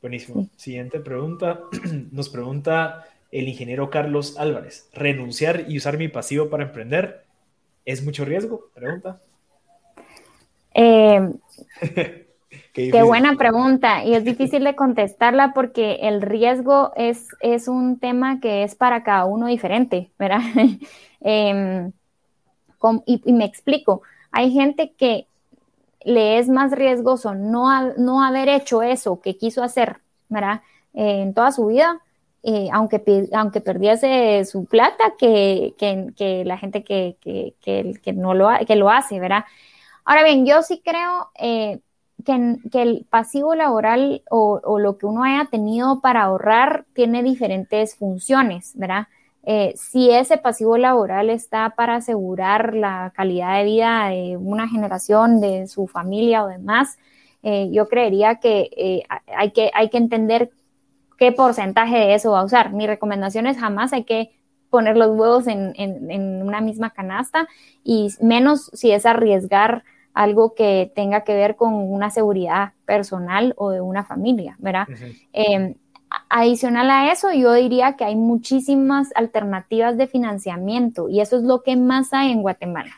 [0.02, 0.48] Buenísimo.
[0.56, 1.62] Siguiente pregunta.
[2.12, 4.90] Nos pregunta el ingeniero Carlos Álvarez.
[4.94, 7.24] ¿Renunciar y usar mi pasivo para emprender
[7.86, 8.70] es mucho riesgo?
[8.74, 9.20] Pregunta.
[10.74, 11.32] Eh,
[12.74, 18.40] qué, buena pregunta y es difícil de contestarla porque el riesgo es, es un tema
[18.40, 20.42] que es para cada uno diferente, ¿verdad?
[21.22, 21.92] Em,
[23.06, 25.28] y, me explico, hay gente que
[26.06, 29.98] le es más riesgoso no, no haber hecho eso que quiso hacer,
[30.30, 30.62] ¿verdad?
[30.94, 32.00] Eh, en toda su vida,
[32.44, 38.76] eh, aunque, aunque perdiese su plata, que, que, la gente que, que, no lo, que
[38.76, 39.44] lo hace, ¿verdad?
[40.06, 41.80] Ahora bien, yo sí creo eh,
[42.26, 48.72] que, el pasivo laboral o, lo que uno haya tenido para ahorrar tiene diferentes funciones,
[48.76, 49.08] ¿verdad?
[49.44, 55.42] Eh, si ese pasivo laboral está para asegurar la calidad de vida de una generación,
[55.42, 56.98] de su familia o demás,
[57.44, 60.52] eh, yo creería que, hay que hay que entender
[61.20, 62.72] qué porcentaje de eso va a usar.
[62.74, 64.32] Mi recomendación es jamás hay que
[64.70, 67.48] poner los huevos en, en una misma canasta
[67.84, 73.70] y menos si es arriesgar algo que tenga que ver con una seguridad personal o
[73.70, 74.88] de una familia, ¿verdad?
[75.34, 75.76] Em,
[76.30, 81.62] adicional a eso, yo diría que hay muchísimas alternativas de financiamiento y eso es lo
[81.62, 82.92] que más hay en Guatemala,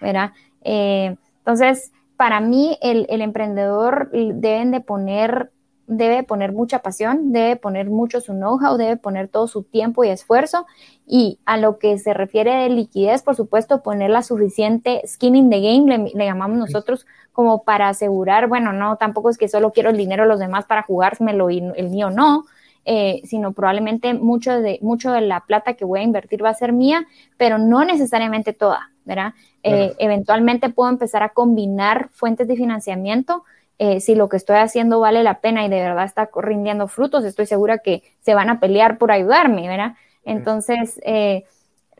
[0.00, 0.32] ¿verdad?
[0.62, 5.52] Eh, entonces, para mí, el, el emprendedor deben de poner
[5.86, 10.08] debe poner mucha pasión, debe poner mucho su know-how, debe poner todo su tiempo y
[10.08, 10.66] esfuerzo.
[11.06, 15.50] Y a lo que se refiere de liquidez, por supuesto, poner la suficiente skin in
[15.50, 19.90] the game, le, llamamos nosotros, como para asegurar, bueno, no, tampoco es que solo quiero
[19.90, 22.44] el dinero de los demás para jugármelo y el mío no,
[22.86, 26.54] eh, sino probablemente mucho de, mucho de la plata que voy a invertir va a
[26.54, 27.06] ser mía,
[27.36, 29.34] pero no necesariamente toda, ¿verdad?
[29.62, 33.44] Eh, eventualmente puedo empezar a combinar fuentes de financiamiento
[33.78, 37.24] eh, si lo que estoy haciendo vale la pena y de verdad está rindiendo frutos,
[37.24, 39.94] estoy segura que se van a pelear por ayudarme, ¿verdad?
[40.24, 41.44] Entonces, eh,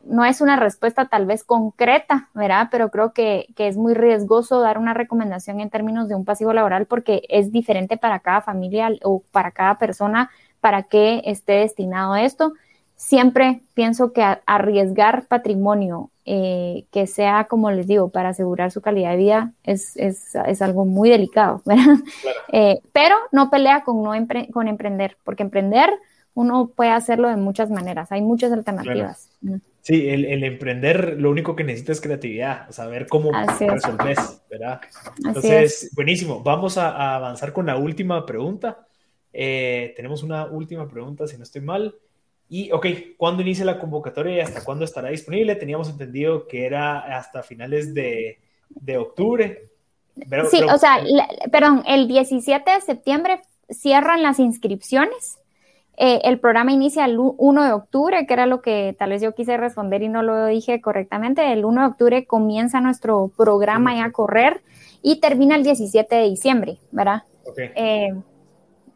[0.06, 2.68] no es una respuesta tal vez concreta, ¿verdad?
[2.70, 6.86] Pero creo que, es muy riesgoso dar una recomendación en términos de un pasivo laboral
[6.86, 12.22] porque es diferente para cada familia o para cada persona para qué esté destinado a
[12.22, 12.54] esto.
[12.96, 19.10] Siempre pienso que arriesgar patrimonio eh, que sea, como les digo, para asegurar su calidad
[19.10, 21.96] de vida es, es, es algo muy delicado, ¿verdad?
[22.50, 24.12] Eh, pero no pelea con, no
[24.52, 25.90] con emprender, porque emprender
[26.34, 29.30] uno puede hacerlo de muchas maneras, hay muchas alternativas.
[29.82, 34.16] Sí, el, el, emprender lo único que necesita es creatividad, saber cómo resolver,
[34.50, 34.80] ¿verdad?
[35.18, 36.42] Entonces, buenísimo.
[36.42, 38.86] Vamos a, avanzar con la última pregunta.
[39.30, 41.94] Eh, tenemos una última pregunta, si no estoy mal.
[42.48, 42.86] Y, ok,
[43.16, 45.56] ¿cuándo inicia la convocatoria y hasta cuándo estará disponible?
[45.56, 48.38] Teníamos entendido que era hasta finales de,
[48.68, 49.70] de octubre.
[50.50, 51.02] sí, o sea,
[51.50, 53.40] perdón, el 17 de septiembre
[53.70, 55.38] cierran las inscripciones.
[55.96, 59.34] Eh, el programa inicia el 1 de octubre, que era lo que tal vez yo
[59.34, 61.52] quise responder y no lo dije correctamente.
[61.52, 64.60] El 1 de octubre comienza nuestro programa ya a correr
[65.02, 67.22] y termina el 17 de diciembre, ¿verdad?
[67.44, 67.70] Okay.
[67.76, 68.14] Eh,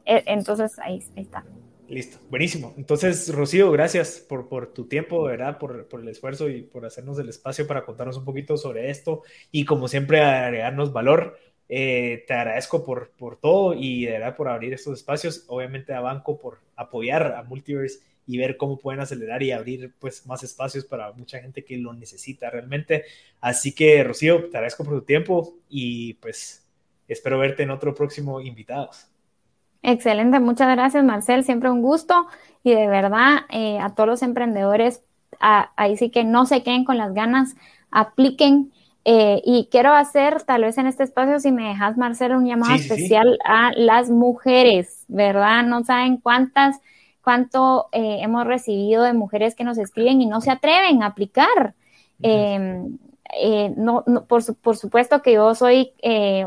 [0.06, 1.44] e, entonces, ahí está.
[1.88, 2.74] Listo, buenísimo.
[2.76, 5.56] Entonces, Rocío, gracias por, tu tiempo, ¿verdad?
[5.58, 9.64] Por, el esfuerzo y por hacernos el espacio para contarnos un poquito sobre esto y
[9.64, 11.38] como siempre agregarnos valor.
[11.70, 15.44] Eh, te agradezco por, por todo y de verdad por abrir estos espacios.
[15.48, 20.26] Obviamente a Banco por apoyar a Multiverse y ver cómo pueden acelerar y abrir pues
[20.26, 23.04] más espacios para mucha gente que lo necesita realmente.
[23.40, 26.66] Así que, Rocío, te agradezco por tu tiempo y pues
[27.08, 29.08] espero verte en otro próximo invitados.
[29.82, 32.26] Excelente, muchas gracias Marcel, siempre un gusto
[32.64, 35.02] y de verdad eh, a todos los emprendedores,
[35.40, 37.54] ahí sí que no se queden con las ganas,
[37.90, 38.72] apliquen
[39.04, 42.74] eh, y quiero hacer tal vez en este espacio, si me dejas Marcel, un llamado
[42.74, 45.62] especial a las mujeres, ¿verdad?
[45.62, 46.80] No saben cuántas,
[47.22, 51.74] cuánto eh, hemos recibido de mujeres que nos escriben y no se atreven a aplicar.
[52.20, 52.98] Em,
[53.76, 55.92] no, por, por, supuesto que yo soy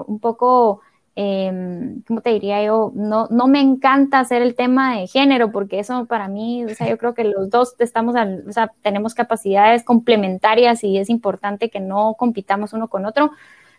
[0.05, 0.81] un poco
[1.15, 2.91] eh, ¿cómo te diría yo?
[2.95, 6.89] No, no me encanta hacer el tema de género, porque eso para mí, o sea,
[6.89, 11.79] yo creo que los dos estamos, o sea, tenemos capacidades complementarias y es importante que
[11.79, 13.31] no compitamos uno con otro,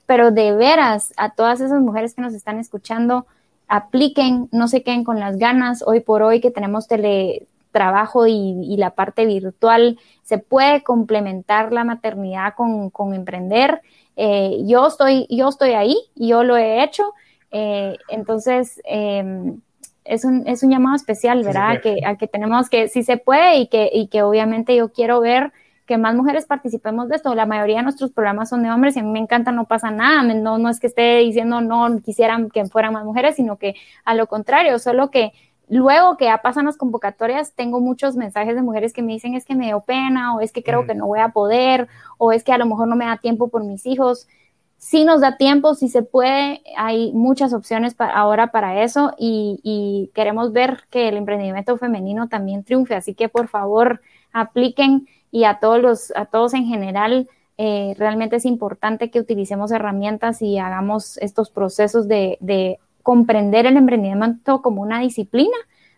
[0.04, 3.26] pero de veras, a todas esas mujeres que nos están escuchando,
[3.66, 8.76] apliquen, no se queden con las ganas, hoy por hoy que tenemos teletrabajo y, y
[8.76, 13.80] la parte virtual, se puede complementar la maternidad con emprender
[14.16, 17.12] eh, yo, estoy, yo estoy ahí, yo lo he hecho,
[17.50, 19.60] eh, entonces em,
[20.04, 21.80] es, un, es un llamado especial, ¿verdad?
[21.80, 25.20] que, a que tenemos que, si se puede y que, y que obviamente yo quiero
[25.20, 25.52] ver
[25.86, 27.34] que más mujeres participemos de esto.
[27.34, 29.90] La mayoría de nuestros programas son de hombres y a mí me encanta, no pasa
[29.90, 30.22] nada.
[30.22, 34.14] No, no es que esté diciendo no quisieran que fueran más mujeres, sino que a
[34.14, 35.32] lo contrario, solo que
[35.72, 39.46] luego que ya pasan las convocatorias, tengo muchos mensajes de mujeres que me dicen es
[39.46, 42.44] que me dio pena o es que creo que no voy a poder o es
[42.44, 44.28] que a lo mejor no me da tiempo por mis hijos.
[44.76, 49.60] Si nos da tiempo, si se puede, hay muchas opciones para, ahora para eso y,
[49.62, 52.94] y queremos ver que el emprendimiento femenino también triunfe.
[52.94, 58.36] Así que por favor apliquen y a todos los, a todos en general, eh, realmente
[58.36, 64.82] es importante que utilicemos herramientas y hagamos estos procesos de, de comprender el emprendimiento como
[64.82, 65.56] una disciplina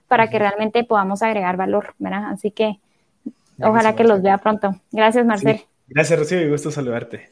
[0.08, 2.30] para que realmente podamos agregar valor, ¿verdad?
[2.30, 2.78] Así que
[3.60, 4.80] ojalá que los vea pronto.
[4.92, 5.60] Gracias, Marcel.
[5.88, 7.30] Gracias, Rocío, y gusto saludarte.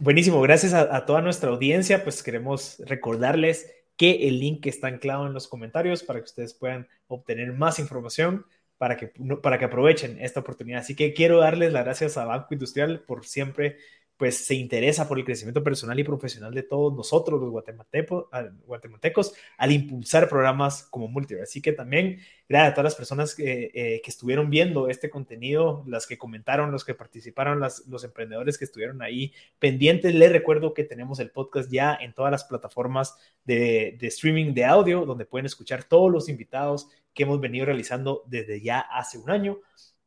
[0.00, 5.32] Buenísimo, gracias a, toda nuestra audiencia, pues queremos recordarles que el link está anclado en
[5.32, 9.12] los comentarios para que ustedes puedan obtener más información para que,
[9.42, 10.80] para que aprovechen esta oportunidad.
[10.80, 13.76] Así que quiero darles las gracias a Banco Industrial por siempre
[14.18, 19.72] pues se interesa por el crecimiento personal y profesional de todos nosotros, los guatemaltecos, al
[19.72, 21.44] impulsar programas como Multiver.
[21.44, 25.84] Así que también, gracias a todas las personas que, eh, que estuvieron viendo este contenido,
[25.86, 30.12] las que comentaron, los que participaron, las, los emprendedores que estuvieron ahí pendientes.
[30.12, 34.64] Les recuerdo que tenemos el podcast ya en todas las plataformas de, de streaming de
[34.64, 39.30] audio, donde pueden escuchar todos los invitados que hemos venido realizando desde ya hace un
[39.30, 39.60] año.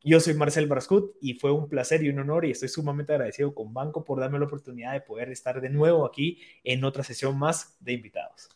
[0.04, 3.54] Yo soy Marcel Brascut y fue un placer y un honor y estoy sumamente agradecido
[3.54, 7.38] con Banco por darme la oportunidad de poder estar de nuevo aquí en otra sesión
[7.38, 8.48] más de invitados.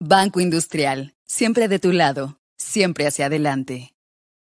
[0.00, 3.91] Banco Industrial, siempre de tu lado, siempre hacia adelante.